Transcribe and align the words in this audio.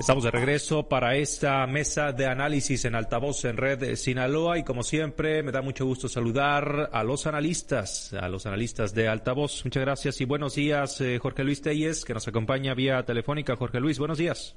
Estamos 0.00 0.22
de 0.22 0.30
regreso 0.30 0.88
para 0.88 1.16
esta 1.16 1.66
mesa 1.66 2.12
de 2.12 2.26
análisis 2.26 2.84
en 2.84 2.94
altavoz 2.94 3.44
en 3.44 3.56
red 3.56 3.96
Sinaloa 3.96 4.56
y 4.56 4.62
como 4.62 4.84
siempre 4.84 5.42
me 5.42 5.50
da 5.50 5.60
mucho 5.60 5.84
gusto 5.86 6.08
saludar 6.08 6.90
a 6.92 7.02
los 7.02 7.26
analistas, 7.26 8.14
a 8.14 8.28
los 8.28 8.46
analistas 8.46 8.94
de 8.94 9.08
altavoz. 9.08 9.64
Muchas 9.64 9.82
gracias 9.82 10.20
y 10.20 10.24
buenos 10.24 10.54
días 10.54 11.00
eh, 11.00 11.18
Jorge 11.18 11.42
Luis 11.42 11.62
Telles 11.62 12.04
que 12.04 12.14
nos 12.14 12.28
acompaña 12.28 12.74
vía 12.74 13.02
telefónica. 13.02 13.56
Jorge 13.56 13.80
Luis, 13.80 13.98
buenos 13.98 14.18
días. 14.18 14.54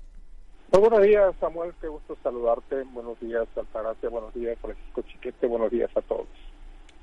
Muy 0.71 0.81
buenos 0.81 1.01
días 1.01 1.33
Samuel, 1.39 1.73
qué 1.81 1.87
gusto 1.87 2.15
saludarte. 2.21 2.83
Buenos 2.93 3.19
días 3.19 3.47
Altagracia, 3.55 4.09
buenos 4.09 4.33
días 4.35 4.55
Francisco 4.61 5.01
Chiquete, 5.01 5.47
buenos 5.47 5.71
días 5.71 5.89
a 5.95 6.01
todos. 6.03 6.27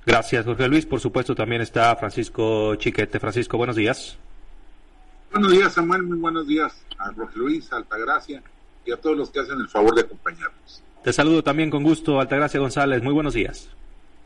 Gracias 0.06 0.46
Jorge 0.46 0.68
Luis, 0.68 0.86
por 0.86 1.00
supuesto 1.00 1.34
también 1.34 1.60
está 1.60 1.96
Francisco 1.96 2.76
Chiquete. 2.76 3.18
Francisco, 3.18 3.58
buenos 3.58 3.74
días. 3.74 4.16
Buenos 5.30 5.52
días, 5.52 5.72
Samuel. 5.72 6.02
Muy 6.02 6.18
buenos 6.18 6.46
días 6.46 6.74
a 6.98 7.12
Jorge 7.12 7.38
Luis, 7.38 7.72
a 7.72 7.76
Altagracia 7.76 8.42
y 8.84 8.92
a 8.92 8.96
todos 8.96 9.16
los 9.16 9.30
que 9.30 9.40
hacen 9.40 9.60
el 9.60 9.68
favor 9.68 9.94
de 9.94 10.02
acompañarnos. 10.02 10.82
Te 11.02 11.12
saludo 11.12 11.42
también 11.42 11.70
con 11.70 11.82
gusto, 11.82 12.20
Altagracia 12.20 12.58
González. 12.58 13.02
Muy 13.02 13.12
buenos 13.12 13.34
días. 13.34 13.68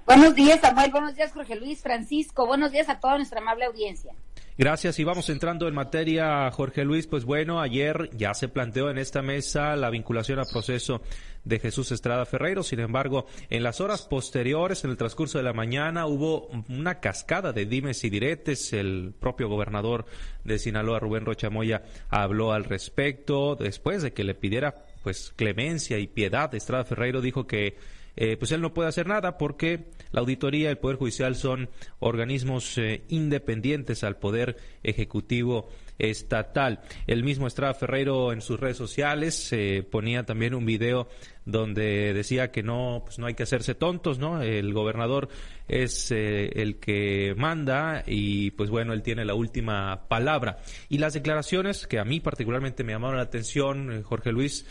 Buenos 0.06 0.34
días, 0.34 0.60
Samuel. 0.60 0.90
Buenos 0.90 1.14
días, 1.14 1.32
Jorge 1.32 1.56
Luis, 1.56 1.82
Francisco. 1.82 2.46
Buenos 2.46 2.72
días 2.72 2.88
a 2.88 2.98
toda 2.98 3.16
nuestra 3.16 3.40
amable 3.40 3.64
audiencia. 3.64 4.14
Gracias 4.58 4.98
y 4.98 5.04
vamos 5.04 5.30
entrando 5.30 5.66
en 5.66 5.74
materia, 5.74 6.50
Jorge 6.50 6.84
Luis. 6.84 7.06
Pues 7.06 7.24
bueno, 7.24 7.62
ayer 7.62 8.10
ya 8.12 8.34
se 8.34 8.48
planteó 8.48 8.90
en 8.90 8.98
esta 8.98 9.22
mesa 9.22 9.74
la 9.76 9.88
vinculación 9.88 10.40
a 10.40 10.44
proceso 10.44 11.00
de 11.42 11.58
Jesús 11.58 11.90
Estrada 11.90 12.26
Ferreiro. 12.26 12.62
Sin 12.62 12.80
embargo, 12.80 13.24
en 13.48 13.62
las 13.62 13.80
horas 13.80 14.02
posteriores, 14.02 14.84
en 14.84 14.90
el 14.90 14.98
transcurso 14.98 15.38
de 15.38 15.44
la 15.44 15.54
mañana, 15.54 16.04
hubo 16.04 16.48
una 16.68 17.00
cascada 17.00 17.54
de 17.54 17.64
dimes 17.64 18.04
y 18.04 18.10
diretes. 18.10 18.74
El 18.74 19.14
propio 19.18 19.48
gobernador 19.48 20.04
de 20.44 20.58
Sinaloa, 20.58 21.00
Rubén 21.00 21.24
Rocha 21.24 21.48
Moya, 21.48 21.84
habló 22.10 22.52
al 22.52 22.64
respecto. 22.64 23.56
Después 23.56 24.02
de 24.02 24.12
que 24.12 24.22
le 24.22 24.34
pidiera 24.34 24.84
pues 25.02 25.32
clemencia 25.34 25.98
y 25.98 26.08
piedad, 26.08 26.54
Estrada 26.54 26.84
Ferreiro 26.84 27.22
dijo 27.22 27.46
que 27.46 27.78
eh, 28.16 28.36
pues 28.36 28.52
él 28.52 28.60
no 28.60 28.74
puede 28.74 28.90
hacer 28.90 29.06
nada 29.06 29.38
porque 29.38 29.86
la 30.12 30.20
auditoría 30.20 30.68
y 30.68 30.72
el 30.72 30.78
Poder 30.78 30.96
Judicial 30.96 31.34
son 31.34 31.68
organismos 31.98 32.78
eh, 32.78 33.02
independientes 33.08 34.04
al 34.04 34.18
Poder 34.18 34.56
Ejecutivo 34.82 35.68
estatal. 36.02 36.80
El 37.06 37.24
mismo 37.24 37.46
Estrada 37.46 37.72
Ferreiro 37.72 38.32
en 38.32 38.42
sus 38.42 38.60
redes 38.60 38.76
sociales 38.76 39.52
eh, 39.52 39.86
ponía 39.88 40.24
también 40.24 40.54
un 40.54 40.66
video 40.66 41.08
donde 41.44 42.12
decía 42.12 42.50
que 42.50 42.62
no, 42.62 43.02
pues 43.04 43.18
no 43.18 43.26
hay 43.26 43.34
que 43.34 43.44
hacerse 43.44 43.74
tontos, 43.74 44.18
¿no? 44.18 44.42
El 44.42 44.72
gobernador 44.74 45.28
es 45.66 46.12
el 46.12 46.78
que 46.78 47.34
manda 47.36 48.04
y 48.06 48.52
pues 48.52 48.70
bueno, 48.70 48.92
él 48.92 49.02
tiene 49.02 49.24
la 49.24 49.34
última 49.34 50.08
palabra. 50.08 50.58
Y 50.88 50.98
las 50.98 51.14
declaraciones 51.14 51.86
que 51.86 51.98
a 51.98 52.04
mí 52.04 52.20
particularmente 52.20 52.84
me 52.84 52.92
llamaron 52.92 53.16
la 53.16 53.24
atención, 53.24 54.02
Jorge 54.04 54.30
Luis, 54.30 54.66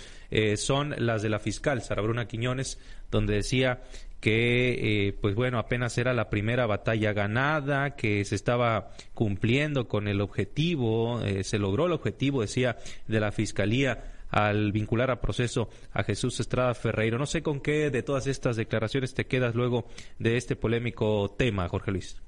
son 0.56 0.96
las 0.98 1.22
de 1.22 1.30
la 1.30 1.40
fiscal 1.40 1.82
Sara 1.82 2.02
Bruna 2.02 2.28
Quiñones, 2.28 2.80
donde 3.10 3.34
decía 3.34 3.82
que 4.22 5.08
eh, 5.08 5.14
pues 5.14 5.36
bueno 5.36 5.58
apenas 5.58 5.98
era 5.98 6.14
la 6.14 6.30
primera 6.30 6.68
batalla 6.68 7.12
ganada 7.12 7.96
que 7.96 8.24
se 8.24 8.36
estaba 8.36 8.92
cumpliendo 9.16 9.88
con 9.88 10.08
el 10.08 10.22
objetivo 10.22 11.21
eh, 11.26 11.44
se 11.44 11.60
logró 11.60 11.86
el 11.86 11.92
objetivo 11.94 12.42
decía 12.42 12.78
de 13.08 13.20
la 13.20 13.32
fiscalía 13.32 14.14
al 14.30 14.72
vincular 14.72 15.12
a 15.12 15.22
proceso 15.22 15.70
a 15.94 16.04
Jesús 16.04 16.40
Estrada 16.40 16.74
Ferreiro 16.74 17.18
no 17.18 17.26
sé 17.26 17.42
con 17.42 17.60
qué 17.60 17.90
de 17.90 18.04
todas 18.04 18.28
estas 18.28 18.56
declaraciones 18.56 19.14
te 19.14 19.26
quedas 19.26 19.56
luego 19.56 19.86
de 20.20 20.38
este 20.38 20.56
polémico 20.56 21.32
tema 21.38 21.68
Jorge 21.68 21.92
Luis 21.92 22.22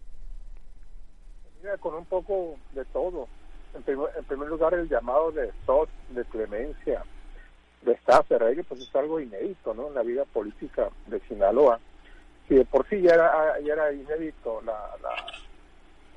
Mira, 1.61 1.77
con 1.77 1.95
un 1.95 2.05
poco 2.05 2.57
de 2.73 2.83
todo 2.85 3.27
en 3.73 3.81
primer, 3.83 4.49
lugar 4.49 4.73
el 4.73 4.87
llamado 4.87 5.31
de 5.31 5.51
SOT 5.65 5.89
de 6.09 6.23
clemencia 6.25 7.03
de 7.81 7.93
Estado 7.93 8.23
Ferreira, 8.23 8.63
pues 8.67 8.81
es 8.81 8.95
algo 8.95 9.19
inédito, 9.19 9.73
¿no? 9.73 9.87
En 9.87 9.95
la 9.95 10.03
vida 10.03 10.25
política 10.25 10.89
de 11.07 11.19
Sinaloa. 11.21 11.79
Si 12.47 12.55
de 12.55 12.65
por 12.65 12.87
sí 12.87 13.01
ya 13.01 13.15
era, 13.15 13.59
ya 13.61 13.73
era 13.73 13.91
inédito 13.91 14.61
la, 14.61 14.75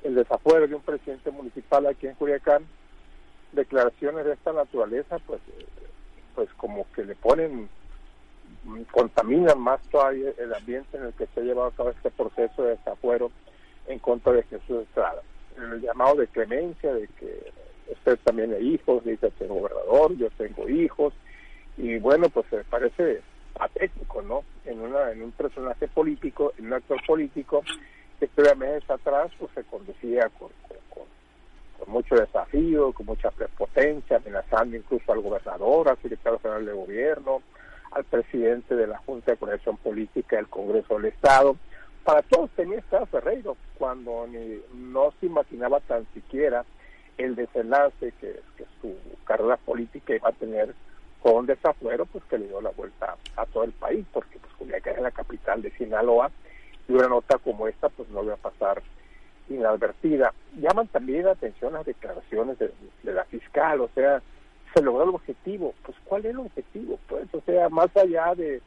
el 0.07 0.15
desafuero 0.15 0.67
de 0.67 0.75
un 0.75 0.81
presidente 0.81 1.31
municipal 1.31 1.85
aquí 1.85 2.07
en 2.07 2.15
Culiacán, 2.15 2.65
declaraciones 3.51 4.25
de 4.25 4.33
esta 4.33 4.53
naturaleza, 4.53 5.19
pues, 5.27 5.41
pues 6.33 6.49
como 6.53 6.85
que 6.93 7.03
le 7.03 7.15
ponen, 7.15 7.67
contaminan 8.91 9.59
más 9.59 9.81
todavía 9.89 10.31
el 10.37 10.53
ambiente 10.53 10.95
en 10.95 11.03
el 11.03 11.13
que 11.13 11.27
se 11.27 11.41
ha 11.41 11.43
llevado 11.43 11.67
a 11.67 11.71
cabo 11.73 11.89
este 11.89 12.09
proceso 12.11 12.63
de 12.63 12.71
desafuero 12.71 13.31
en 13.87 13.99
contra 13.99 14.31
de 14.31 14.43
Jesús 14.43 14.83
Estrada. 14.83 15.21
El 15.57 15.81
llamado 15.81 16.15
de 16.15 16.27
clemencia, 16.27 16.93
de 16.93 17.07
que 17.19 17.51
usted 17.91 18.17
también 18.23 18.53
hay 18.53 18.75
hijos, 18.75 19.03
dice 19.03 19.29
el 19.41 19.47
gobernador, 19.47 20.15
yo 20.15 20.29
tengo 20.37 20.69
hijos, 20.69 21.13
y 21.75 21.97
bueno, 21.97 22.29
pues 22.29 22.49
me 22.53 22.63
parece 22.63 23.21
patético, 23.53 24.21
¿no? 24.21 24.43
En, 24.63 24.79
una, 24.79 25.11
en 25.11 25.21
un 25.21 25.31
personaje 25.31 25.89
político, 25.89 26.53
en 26.57 26.67
un 26.67 26.73
actor 26.73 26.99
político, 27.05 27.63
que 28.19 28.27
todavía 28.27 28.67
meses 28.67 28.89
atrás 28.89 29.31
pues 29.39 29.51
se 29.53 29.63
conducía 29.63 30.29
con, 30.39 30.49
con, 30.89 31.05
mucho 31.87 32.15
desafío, 32.15 32.91
con 32.91 33.05
mucha 33.05 33.31
prepotencia, 33.31 34.17
amenazando 34.17 34.75
incluso 34.75 35.11
al 35.11 35.21
gobernador, 35.21 35.87
al 35.87 35.97
secretario 36.01 36.39
general 36.39 36.65
de 36.65 36.73
gobierno, 36.73 37.41
al 37.91 38.03
presidente 38.03 38.75
de 38.75 38.87
la 38.87 38.97
Junta 38.99 39.31
de 39.31 39.37
Coordinación 39.37 39.77
Política 39.77 40.35
del 40.35 40.47
Congreso 40.47 40.95
del 40.95 41.05
Estado. 41.05 41.55
Para 42.03 42.21
todos 42.23 42.49
tenía 42.51 42.79
Estado 42.79 43.05
Ferreiro, 43.05 43.55
cuando 43.77 44.27
ni, 44.27 44.61
no 44.73 45.13
se 45.19 45.27
imaginaba 45.27 45.79
tan 45.81 46.05
siquiera 46.13 46.65
el 47.17 47.35
desenlace 47.35 48.13
que, 48.19 48.41
su 48.81 48.95
carrera 49.25 49.57
política 49.57 50.15
iba 50.15 50.29
a 50.29 50.33
tener 50.33 50.73
con 51.21 51.45
desafuero 51.45 52.05
pues 52.05 52.23
que 52.25 52.37
le 52.37 52.47
dio 52.47 52.61
la 52.61 52.69
vuelta 52.69 53.15
a 53.35 53.45
todo 53.47 53.63
el 53.63 53.71
país, 53.71 54.05
porque 54.13 54.37
pues 54.39 54.53
Culiacán 54.53 54.95
es 54.95 55.01
la 55.01 55.11
capital 55.11 55.61
de 55.61 55.71
Sinaloa 55.71 56.31
y 56.87 56.93
una 56.93 57.07
nota 57.07 57.37
como 57.37 57.67
esta 57.67 57.89
pues 57.89 58.09
no 58.09 58.25
va 58.25 58.33
a 58.33 58.37
pasar 58.37 58.81
inadvertida. 59.49 60.33
Llaman 60.59 60.87
también 60.87 61.25
la 61.25 61.31
atención 61.31 61.73
las 61.73 61.85
declaraciones 61.85 62.57
de, 62.59 62.71
la 63.03 63.23
fiscal, 63.25 63.81
o 63.81 63.89
sea, 63.95 64.21
se 64.73 64.81
logró 64.81 65.03
el 65.03 65.09
objetivo, 65.09 65.73
pues 65.83 65.97
¿cuál 66.05 66.25
es 66.25 66.31
el 66.31 66.39
objetivo? 66.39 66.99
Pues, 67.07 67.33
o 67.33 67.41
sea, 67.41 67.69
más 67.69 67.95
allá 67.95 68.35
de, 68.35 68.61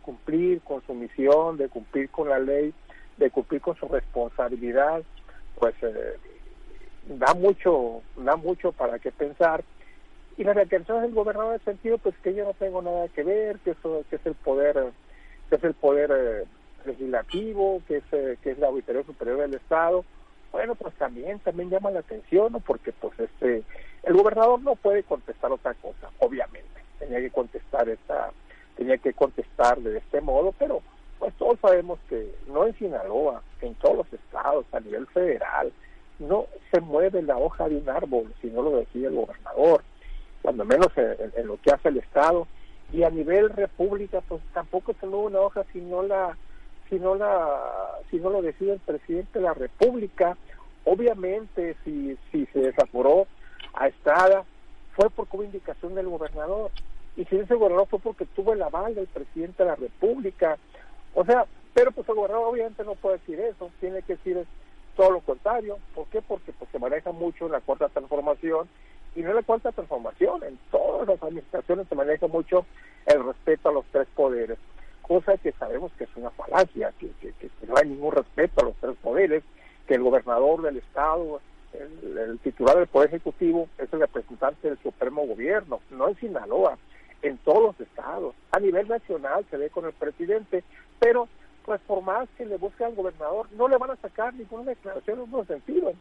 cumplir 0.00 0.60
con 0.62 0.82
su 0.86 0.94
misión, 0.94 1.56
de 1.56 1.68
cumplir 1.68 2.08
con 2.10 2.28
la 2.28 2.38
ley, 2.38 2.72
de 3.18 3.30
cumplir 3.30 3.60
con 3.60 3.76
su 3.76 3.86
responsabilidad, 3.86 5.02
pues 5.58 5.74
eh, 5.82 6.16
da 7.06 7.34
mucho, 7.34 8.02
da 8.16 8.36
mucho 8.36 8.72
para 8.72 8.98
qué 8.98 9.12
pensar 9.12 9.62
y 10.36 10.44
las 10.44 10.56
declaraciones 10.56 11.04
del 11.04 11.14
gobernador 11.14 11.50
en 11.50 11.60
el 11.60 11.64
sentido 11.64 11.98
pues 11.98 12.14
que 12.22 12.34
yo 12.34 12.44
no 12.44 12.54
tengo 12.54 12.82
nada 12.82 13.06
que 13.08 13.22
ver 13.22 13.58
que 13.58 13.70
eso 13.72 14.04
que 14.10 14.16
es 14.16 14.26
el 14.26 14.34
poder 14.34 14.92
que 15.48 15.56
es 15.56 15.64
el 15.64 15.74
poder 15.74 16.10
eh, 16.12 16.44
legislativo 16.86 17.82
que 17.86 17.98
es 17.98 18.04
eh, 18.12 18.38
que 18.42 18.52
es 18.52 18.58
la 18.58 18.68
auditoría 18.68 19.02
superior 19.04 19.38
del 19.38 19.54
estado 19.54 20.04
bueno 20.52 20.74
pues 20.74 20.94
también 20.94 21.38
también 21.40 21.70
llama 21.70 21.90
la 21.90 22.00
atención 22.00 22.52
¿no? 22.52 22.60
porque 22.60 22.92
pues 22.92 23.18
este 23.18 23.62
el 24.02 24.14
gobernador 24.14 24.60
no 24.60 24.76
puede 24.76 25.02
contestar 25.02 25.52
otra 25.52 25.74
cosa 25.74 26.10
obviamente 26.18 26.68
tenía 26.98 27.20
que 27.20 27.30
contestar 27.30 27.88
esta 27.88 28.30
tenía 28.76 28.98
que 28.98 29.12
contestar 29.12 29.80
de 29.80 29.98
este 29.98 30.20
modo 30.20 30.52
pero 30.58 30.82
pues 31.18 31.34
todos 31.34 31.58
sabemos 31.60 31.98
que 32.08 32.34
no 32.46 32.66
en 32.66 32.76
Sinaloa 32.78 33.42
en 33.60 33.74
todos 33.76 33.98
los 33.98 34.12
estados 34.12 34.66
a 34.72 34.80
nivel 34.80 35.06
federal 35.08 35.72
no 36.18 36.46
se 36.72 36.80
mueve 36.80 37.22
la 37.22 37.36
hoja 37.36 37.68
de 37.68 37.76
un 37.76 37.88
árbol 37.88 38.32
si 38.40 38.48
no 38.48 38.62
lo 38.62 38.76
decide 38.76 39.08
el 39.08 39.14
gobernador 39.14 39.82
cuando 40.44 40.66
menos 40.66 40.88
en, 40.96 41.46
lo 41.46 41.56
que 41.56 41.72
hace 41.72 41.88
el 41.88 41.96
Estado, 41.96 42.46
y 42.92 43.02
a 43.02 43.08
nivel 43.08 43.48
república, 43.48 44.20
pues 44.20 44.42
tampoco 44.52 44.94
se 45.00 45.06
mueve 45.06 45.28
una 45.28 45.40
hoja 45.40 45.64
si 45.72 45.80
no 45.80 46.02
la, 46.02 46.36
si 46.88 46.98
no 46.98 47.14
la, 47.14 48.00
si 48.10 48.18
no 48.18 48.30
lo 48.30 48.42
decide 48.42 48.74
el 48.74 48.80
presidente 48.80 49.38
de 49.38 49.44
la 49.44 49.54
República. 49.54 50.36
Obviamente, 50.84 51.76
si, 51.84 52.16
si 52.30 52.46
se 52.46 52.60
desaforó 52.60 53.26
a 53.72 53.88
Estrada, 53.88 54.44
fue 54.94 55.10
por 55.10 55.28
como 55.28 55.42
indicación 55.42 55.94
del 55.94 56.08
gobernador. 56.08 56.70
Y 57.16 57.24
si 57.26 57.36
ese 57.36 57.54
gobernador 57.54 57.88
fue 57.88 58.00
porque 58.00 58.26
tuvo 58.26 58.52
el 58.52 58.62
aval 58.62 58.94
del 58.94 59.06
presidente 59.06 59.62
de 59.62 59.68
la 59.68 59.76
República. 59.76 60.58
O 61.14 61.24
sea, 61.24 61.46
pero 61.72 61.92
pues 61.92 62.08
el 62.08 62.14
gobernador 62.14 62.48
obviamente 62.48 62.84
no 62.84 62.94
puede 62.94 63.18
decir 63.18 63.40
eso, 63.40 63.70
tiene 63.80 64.02
que 64.02 64.14
decir 64.16 64.46
todo 64.96 65.10
lo 65.10 65.20
contrario. 65.20 65.78
¿Por 65.94 66.06
qué? 66.06 66.22
Porque 66.22 66.52
pues 66.52 66.70
se 66.70 66.78
maneja 66.78 67.12
mucho 67.12 67.46
en 67.46 67.52
la 67.52 67.60
cuarta 67.60 67.88
transformación 67.88 68.68
y 69.16 69.22
no 69.22 69.32
le 69.32 69.42
cuarta 69.42 69.72
transformación. 69.72 70.42
En 70.44 70.58
todas 70.70 71.08
las 71.08 71.22
administraciones 71.22 71.88
se 71.88 71.94
maneja 71.94 72.26
mucho 72.26 72.66
el 73.06 73.24
respeto 73.24 73.68
a 73.68 73.72
los 73.72 73.84
tres 73.86 74.06
poderes, 74.14 74.58
cosa 75.06 75.36
que 75.36 75.52
sabemos 75.52 75.92
que 75.98 76.04
es 76.04 76.10
una 76.16 76.30
falacia, 76.30 76.92
que, 76.98 77.10
no 77.66 77.76
hay 77.76 77.88
ningún 77.88 78.12
respeto 78.12 78.60
a 78.60 78.64
los 78.64 78.76
tres 78.76 78.96
poderes, 79.02 79.42
que 79.86 79.94
el 79.94 80.02
gobernador 80.02 80.62
del 80.62 80.78
Estado, 80.78 81.40
el, 81.72 82.38
titular 82.40 82.76
del 82.76 82.86
Poder 82.86 83.08
Ejecutivo, 83.08 83.68
es 83.78 83.92
el 83.92 84.00
representante 84.00 84.68
del 84.68 84.78
Supremo 84.82 85.26
Gobierno, 85.26 85.80
no 85.90 86.08
en 86.08 86.16
Sinaloa, 86.16 86.78
en 87.22 87.38
todos 87.38 87.62
los 87.62 87.80
estados. 87.80 88.34
A 88.52 88.60
nivel 88.60 88.88
nacional 88.88 89.44
se 89.50 89.56
ve 89.56 89.70
con 89.70 89.84
el 89.84 89.92
presidente, 89.92 90.64
pero 90.98 91.28
pues 91.64 91.80
por 91.86 92.02
más 92.02 92.28
que 92.36 92.44
le 92.44 92.58
busque 92.58 92.84
al 92.84 92.94
gobernador, 92.94 93.48
no 93.56 93.68
le 93.68 93.78
van 93.78 93.90
a 93.90 93.96
sacar 93.96 94.34
ninguna 94.34 94.64
declaración 94.64 95.18
en 95.18 95.24
ningún 95.24 95.46
sentido. 95.46 95.92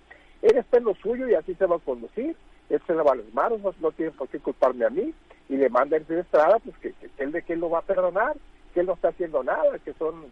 Él 0.41 0.57
está 0.57 0.77
en 0.77 0.83
lo 0.83 0.95
suyo 0.95 1.27
y 1.29 1.35
así 1.35 1.55
se 1.55 1.65
va 1.65 1.77
a 1.77 1.79
conducir 1.79 2.35
él 2.69 2.81
se 2.87 2.93
lava 2.93 3.15
las 3.15 3.33
manos, 3.33 3.61
no, 3.79 3.91
tiene 3.91 4.11
por 4.11 4.27
qué 4.29 4.39
culparme 4.39 4.85
a 4.85 4.89
mí, 4.89 5.13
y 5.49 5.57
le 5.57 5.69
manda 5.69 5.97
el 5.97 6.05
Estrada, 6.09 6.59
pues 6.59 6.75
que, 6.77 6.93
él 7.17 7.31
de 7.31 7.41
que 7.43 7.53
él 7.53 7.59
lo 7.59 7.69
va 7.69 7.79
a 7.79 7.83
perdonar, 7.83 8.35
que 8.73 8.81
él 8.81 8.85
no 8.87 8.93
está 8.93 9.09
haciendo 9.09 9.43
nada, 9.43 9.79
que 9.79 9.93
son 9.93 10.25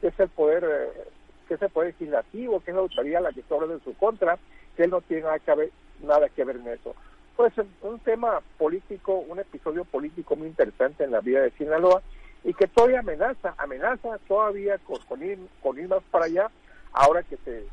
que 0.00 0.08
es 0.08 0.20
el 0.20 0.28
poder 0.28 0.64
eh, 0.64 1.02
que 1.48 1.54
es 1.54 1.62
el 1.62 1.70
poder 1.70 1.88
legislativo, 1.88 2.60
que 2.60 2.70
es 2.70 2.74
la 2.74 2.82
autoridad 2.82 3.22
la 3.22 3.32
que 3.32 3.40
está 3.40 3.56
en 3.56 3.82
su 3.82 3.94
contra, 3.96 4.38
que 4.76 4.84
él 4.84 4.90
no 4.90 5.00
tiene 5.00 5.24
nada 5.24 5.38
que 5.40 5.54
ver, 5.54 5.70
nada 6.00 6.28
que 6.28 6.44
ver 6.44 6.56
en 6.56 6.68
eso. 6.68 6.94
Pues 7.36 7.52
un 7.82 7.98
tema 8.00 8.40
político, 8.56 9.14
un 9.14 9.40
episodio 9.40 9.84
político 9.84 10.36
muy 10.36 10.48
interesante 10.48 11.04
en 11.04 11.10
la 11.10 11.20
vida 11.20 11.40
de 11.40 11.50
Sinaloa 11.52 12.02
y 12.44 12.54
que 12.54 12.68
todavía 12.68 13.00
amenaza, 13.00 13.54
amenaza 13.58 14.18
todavía 14.28 14.78
con, 14.78 15.22
ir, 15.22 15.38
con 15.62 15.78
ir 15.78 15.88
más 15.88 16.02
para 16.10 16.26
allá, 16.26 16.50
ahora 16.92 17.22
que 17.22 17.36
se 17.38 17.64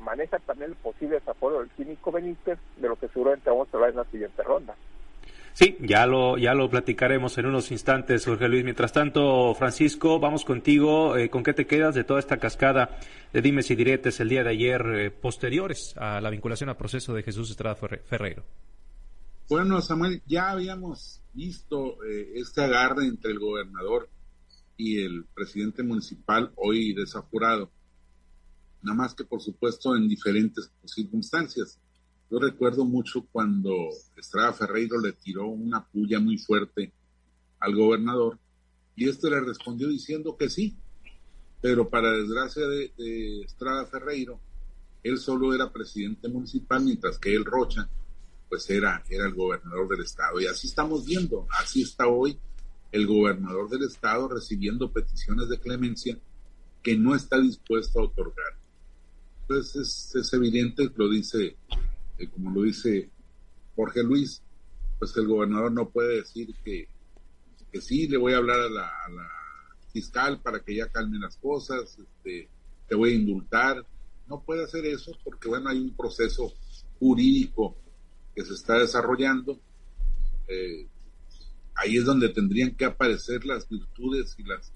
maneja 0.00 0.38
también 0.40 0.70
el 0.70 0.76
posible 0.76 1.16
desaforo 1.16 1.60
del 1.60 1.70
químico 1.70 2.10
Benítez, 2.10 2.58
de 2.76 2.88
lo 2.88 2.96
que 2.96 3.08
seguramente 3.08 3.48
vamos 3.48 3.68
a 3.72 3.76
hablar 3.76 3.90
en 3.90 3.96
la 3.96 4.04
siguiente 4.04 4.42
ronda. 4.42 4.74
Sí, 5.52 5.76
ya 5.80 6.06
lo, 6.06 6.38
ya 6.38 6.54
lo 6.54 6.70
platicaremos 6.70 7.36
en 7.38 7.46
unos 7.46 7.70
instantes, 7.70 8.24
Jorge 8.24 8.48
Luis. 8.48 8.64
Mientras 8.64 8.92
tanto, 8.92 9.54
Francisco, 9.54 10.18
vamos 10.18 10.44
contigo. 10.44 11.16
Eh, 11.16 11.28
¿Con 11.28 11.42
qué 11.42 11.52
te 11.52 11.66
quedas 11.66 11.94
de 11.94 12.04
toda 12.04 12.20
esta 12.20 12.38
cascada 12.38 12.98
de 13.32 13.42
dimes 13.42 13.70
y 13.70 13.74
diretes 13.74 14.20
el 14.20 14.28
día 14.28 14.44
de 14.44 14.50
ayer, 14.50 14.82
eh, 14.94 15.10
posteriores 15.10 15.94
a 15.96 16.20
la 16.20 16.30
vinculación 16.30 16.70
al 16.70 16.76
proceso 16.76 17.12
de 17.14 17.22
Jesús 17.22 17.50
Estrada 17.50 17.74
Ferreiro? 17.74 18.44
Bueno, 19.48 19.80
Samuel, 19.82 20.22
ya 20.26 20.50
habíamos 20.50 21.20
visto 21.32 22.02
eh, 22.04 22.32
este 22.36 22.62
agarre 22.62 23.06
entre 23.06 23.32
el 23.32 23.38
gobernador 23.38 24.08
y 24.76 25.02
el 25.02 25.24
presidente 25.34 25.82
municipal 25.82 26.52
hoy 26.56 26.94
desaforado 26.94 27.70
nada 28.82 28.96
más 28.96 29.14
que 29.14 29.24
por 29.24 29.40
supuesto 29.40 29.96
en 29.96 30.08
diferentes 30.08 30.70
circunstancias. 30.84 31.78
Yo 32.30 32.38
recuerdo 32.38 32.84
mucho 32.84 33.26
cuando 33.32 33.72
Estrada 34.16 34.52
Ferreiro 34.52 35.00
le 35.00 35.12
tiró 35.12 35.48
una 35.48 35.84
puya 35.84 36.20
muy 36.20 36.38
fuerte 36.38 36.92
al 37.58 37.74
gobernador 37.74 38.38
y 38.94 39.08
este 39.08 39.28
le 39.30 39.40
respondió 39.40 39.88
diciendo 39.88 40.36
que 40.36 40.48
sí, 40.48 40.76
pero 41.60 41.88
para 41.88 42.12
desgracia 42.12 42.66
de, 42.68 42.92
Estrada 43.42 43.84
Ferreiro, 43.86 44.40
él 45.02 45.18
solo 45.18 45.54
era 45.54 45.72
presidente 45.72 46.28
municipal, 46.28 46.84
mientras 46.84 47.18
que 47.18 47.34
él, 47.34 47.44
Rocha, 47.44 47.88
pues 48.48 48.68
era, 48.70 49.02
era 49.08 49.26
el 49.26 49.34
gobernador 49.34 49.88
del 49.88 50.02
estado. 50.02 50.40
Y 50.40 50.46
así 50.46 50.68
estamos 50.68 51.04
viendo, 51.06 51.46
así 51.58 51.82
está 51.82 52.06
hoy 52.06 52.38
el 52.92 53.06
gobernador 53.06 53.68
del 53.68 53.84
estado 53.84 54.28
recibiendo 54.28 54.92
peticiones 54.92 55.48
de 55.48 55.58
clemencia 55.58 56.18
que 56.82 56.96
no 56.96 57.14
está 57.14 57.38
dispuesto 57.40 58.00
a 58.00 58.04
otorgar 58.04 58.60
pues 59.50 59.74
es, 59.74 60.32
evidente, 60.32 60.88
lo 60.94 61.10
dice, 61.10 61.56
eh, 62.20 62.28
como 62.28 62.50
lo 62.50 62.62
dice 62.62 63.10
Jorge 63.74 64.02
Luis, 64.02 64.42
pues 64.98 65.16
el 65.16 65.26
gobernador 65.26 65.72
no 65.72 65.88
puede 65.88 66.16
decir 66.16 66.54
que, 66.62 66.86
que 67.72 67.80
sí, 67.80 68.06
le 68.06 68.18
voy 68.18 68.34
a 68.34 68.36
hablar 68.36 68.60
a 68.60 68.68
la, 68.68 68.92
fiscal 69.92 70.40
para 70.40 70.60
que 70.60 70.76
ya 70.76 70.86
calmen 70.86 71.20
las 71.20 71.36
cosas, 71.38 71.98
este, 71.98 72.48
te 72.86 72.94
voy 72.94 73.10
a 73.10 73.14
indultar. 73.14 73.84
No 74.28 74.40
puede 74.40 74.62
hacer 74.62 74.86
eso 74.86 75.10
porque, 75.24 75.48
bueno, 75.48 75.68
hay 75.68 75.80
un 75.80 75.96
proceso 75.96 76.52
jurídico 77.00 77.76
que 78.34 78.44
se 78.44 78.54
está 78.54 78.78
desarrollando. 78.78 79.58
Eh, 80.46 80.86
ahí 81.74 81.96
es 81.96 82.04
donde 82.04 82.28
tendrían 82.28 82.76
que 82.76 82.84
aparecer 82.84 83.44
las 83.44 83.68
virtudes 83.68 84.36
y 84.38 84.44
las 84.44 84.72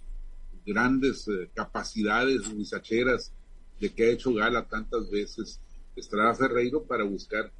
grandes 0.67 1.29
eh, 1.29 1.51
capacidades 1.55 2.53
guisacheras 2.53 3.33
de 3.79 3.93
que 3.93 4.05
ha 4.05 4.11
hecho 4.11 4.33
gala 4.33 4.67
tantas 4.67 5.11
veces 5.11 5.61
Estrada 5.97 6.35
Ferreiro 6.35 6.85
para 6.85 7.05
buscar 7.05 7.53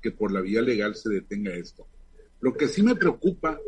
que 0.00 0.10
por 0.10 0.32
la 0.32 0.40
vía 0.40 0.62
legal 0.62 0.94
se 0.94 1.08
detenga 1.08 1.54
esto. 1.54 1.86
Lo 2.40 2.54
que 2.54 2.68
sí 2.68 2.82
me 2.82 2.94
preocupa 2.94 3.58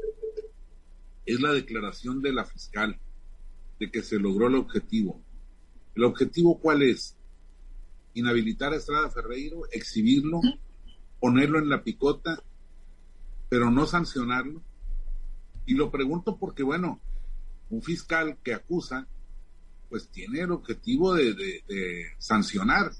es 1.27 1.41
la 1.41 1.53
declaración 1.53 2.23
de 2.23 2.33
la 2.33 2.45
fiscal 2.45 2.99
de 3.79 3.91
que 3.91 4.03
se 4.03 4.19
logró 4.19 4.49
el 4.49 4.57
objetivo. 4.57 5.21
¿El 5.95 6.05
objetivo 6.05 6.61
cuál 6.61 6.83
es? 6.83 7.17
Inhabilitar 8.15 8.73
a 8.73 8.77
Estrada 8.77 9.11
Ferreiro, 9.11 9.63
exhibirlo, 9.73 10.41
ponerlo 11.19 11.59
en 11.59 11.69
la 11.69 11.83
picota, 11.83 12.43
pero 13.49 13.71
no 13.71 13.87
sancionarlo. 13.87 14.63
Y 15.67 15.75
lo 15.75 15.91
pregunto 15.91 16.37
porque, 16.37 16.63
bueno, 16.63 17.01
un 17.71 17.83
fiscal 17.83 18.39
que 18.43 18.55
acusa 18.55 19.07
pues 19.91 20.09
tiene 20.09 20.41
el 20.41 20.53
objetivo 20.53 21.15
de, 21.15 22.13
sancionar, 22.19 22.93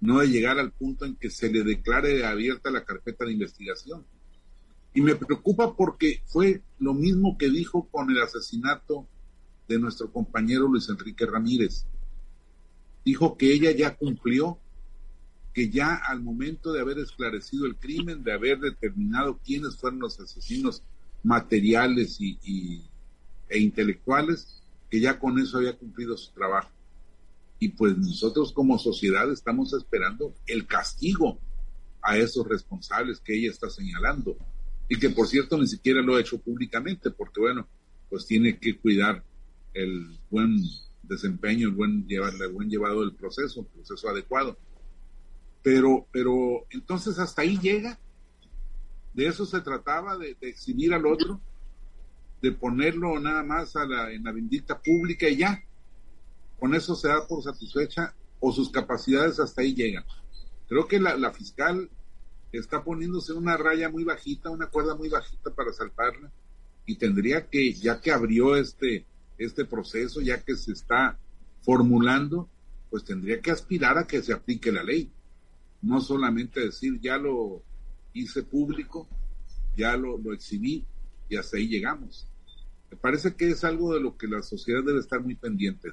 no 0.00 0.20
de 0.20 0.28
llegar 0.28 0.58
al 0.58 0.72
punto 0.72 1.04
en 1.04 1.16
que 1.16 1.30
se 1.30 1.50
le 1.50 1.64
declare 1.64 2.24
abierta 2.24 2.70
la 2.70 2.84
carpeta 2.84 3.24
de 3.24 3.32
investigación. 3.32 4.04
Y 4.94 5.00
me 5.00 5.16
preocupa 5.16 5.74
porque 5.74 6.22
fue 6.26 6.62
lo 6.78 6.94
mismo 6.94 7.36
que 7.36 7.50
dijo 7.50 7.88
con 7.90 8.10
el 8.10 8.20
asesinato 8.22 9.06
de 9.68 9.78
nuestro 9.78 10.10
compañero 10.10 10.66
Luis 10.66 10.88
Enrique 10.88 11.26
Ramírez. 11.26 11.84
Dijo 13.04 13.36
que 13.36 13.52
ella 13.52 13.70
ya 13.70 13.96
cumplió, 13.96 14.58
que 15.52 15.70
ya 15.70 15.94
al 15.94 16.22
momento 16.22 16.72
de 16.72 16.80
haber 16.80 16.98
esclarecido 16.98 17.66
el 17.66 17.76
crimen, 17.76 18.22
de 18.22 18.32
haber 18.32 18.60
determinado 18.60 19.38
quiénes 19.44 19.76
fueron 19.76 20.00
los 20.00 20.18
asesinos 20.20 20.82
materiales 21.22 22.20
y, 22.20 22.84
e 23.48 23.58
intelectuales, 23.58 24.62
que 24.90 25.00
ya 25.00 25.18
con 25.18 25.38
eso 25.38 25.58
había 25.58 25.76
cumplido 25.76 26.16
su 26.16 26.32
trabajo. 26.32 26.70
Y 27.58 27.70
pues 27.70 27.96
nosotros 27.96 28.52
como 28.52 28.78
sociedad 28.78 29.30
estamos 29.32 29.72
esperando 29.72 30.34
el 30.46 30.66
castigo 30.66 31.38
a 32.02 32.16
esos 32.16 32.46
responsables 32.46 33.20
que 33.20 33.36
ella 33.36 33.50
está 33.50 33.68
señalando. 33.68 34.36
Y 34.88 34.98
que 34.98 35.10
por 35.10 35.26
cierto 35.26 35.58
ni 35.58 35.66
siquiera 35.66 36.00
lo 36.00 36.16
ha 36.16 36.20
hecho 36.20 36.38
públicamente, 36.38 37.10
porque 37.10 37.40
bueno, 37.40 37.66
pues 38.08 38.26
tiene 38.26 38.58
que 38.58 38.78
cuidar 38.78 39.24
el 39.74 40.18
buen 40.30 40.56
desempeño, 41.02 41.68
el 41.68 41.74
buen, 41.74 42.06
llevar, 42.06 42.34
el 42.34 42.52
buen 42.52 42.70
llevado 42.70 43.00
del 43.00 43.14
proceso, 43.14 43.64
proceso 43.66 44.08
adecuado. 44.08 44.56
Pero, 45.62 46.06
pero 46.12 46.66
entonces 46.70 47.18
hasta 47.18 47.42
ahí 47.42 47.58
llega. 47.58 47.98
De 49.14 49.26
eso 49.26 49.44
se 49.44 49.60
trataba, 49.60 50.16
de 50.16 50.36
exhibir 50.40 50.94
al 50.94 51.06
otro 51.06 51.40
de 52.40 52.52
ponerlo 52.52 53.18
nada 53.18 53.42
más 53.42 53.74
en 53.76 54.22
la 54.22 54.32
bendita 54.32 54.80
pública 54.80 55.28
y 55.28 55.38
ya. 55.38 55.62
Con 56.58 56.74
eso 56.74 56.94
se 56.94 57.08
da 57.08 57.26
por 57.26 57.42
satisfecha 57.42 58.14
o 58.40 58.52
sus 58.52 58.70
capacidades 58.70 59.38
hasta 59.40 59.62
ahí 59.62 59.74
llegan. 59.74 60.04
Creo 60.68 60.86
que 60.86 61.00
la, 61.00 61.16
la 61.16 61.32
fiscal 61.32 61.88
está 62.52 62.82
poniéndose 62.82 63.32
una 63.32 63.56
raya 63.56 63.88
muy 63.88 64.04
bajita, 64.04 64.50
una 64.50 64.66
cuerda 64.66 64.94
muy 64.94 65.08
bajita 65.08 65.50
para 65.54 65.72
saltarla 65.72 66.30
y 66.86 66.96
tendría 66.96 67.46
que, 67.46 67.74
ya 67.74 68.00
que 68.00 68.10
abrió 68.10 68.56
este, 68.56 69.04
este 69.36 69.64
proceso, 69.64 70.20
ya 70.20 70.42
que 70.42 70.56
se 70.56 70.72
está 70.72 71.18
formulando, 71.60 72.48
pues 72.88 73.04
tendría 73.04 73.40
que 73.40 73.50
aspirar 73.50 73.98
a 73.98 74.06
que 74.06 74.22
se 74.22 74.32
aplique 74.32 74.72
la 74.72 74.82
ley. 74.82 75.12
No 75.82 76.00
solamente 76.00 76.60
decir, 76.60 76.98
ya 77.00 77.18
lo 77.18 77.62
hice 78.14 78.42
público, 78.42 79.06
ya 79.76 79.96
lo, 79.96 80.16
lo 80.16 80.32
exhibí, 80.32 80.86
y 81.28 81.36
hasta 81.36 81.58
ahí 81.58 81.68
llegamos. 81.68 82.26
Me 82.90 82.96
parece 82.96 83.34
que 83.34 83.50
es 83.50 83.64
algo 83.64 83.92
de 83.92 84.00
lo 84.00 84.16
que 84.16 84.26
la 84.26 84.42
sociedad 84.42 84.82
debe 84.82 85.00
estar 85.00 85.20
muy 85.20 85.34
pendiente. 85.34 85.90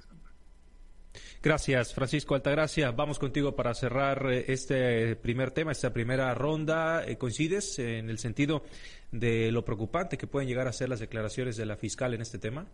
Gracias, 1.45 1.93
Francisco 1.93 2.33
Altagracia. 2.33 2.89
Vamos 2.89 3.19
contigo 3.19 3.55
para 3.55 3.75
cerrar 3.75 4.33
eh, 4.33 4.45
este 4.47 5.15
primer 5.15 5.51
tema, 5.51 5.73
esta 5.73 5.93
primera 5.93 6.33
ronda. 6.33 7.03
Eh, 7.05 7.19
¿Coincides 7.19 7.77
en 7.77 8.09
el 8.09 8.17
sentido 8.17 8.63
de 9.11 9.51
lo 9.51 9.63
preocupante 9.63 10.17
que 10.17 10.25
pueden 10.25 10.49
llegar 10.49 10.67
a 10.67 10.73
ser 10.73 10.89
las 10.89 11.01
declaraciones 11.01 11.55
de 11.55 11.67
la 11.67 11.77
fiscal 11.77 12.15
en 12.15 12.21
este 12.21 12.39
tema? 12.39 12.65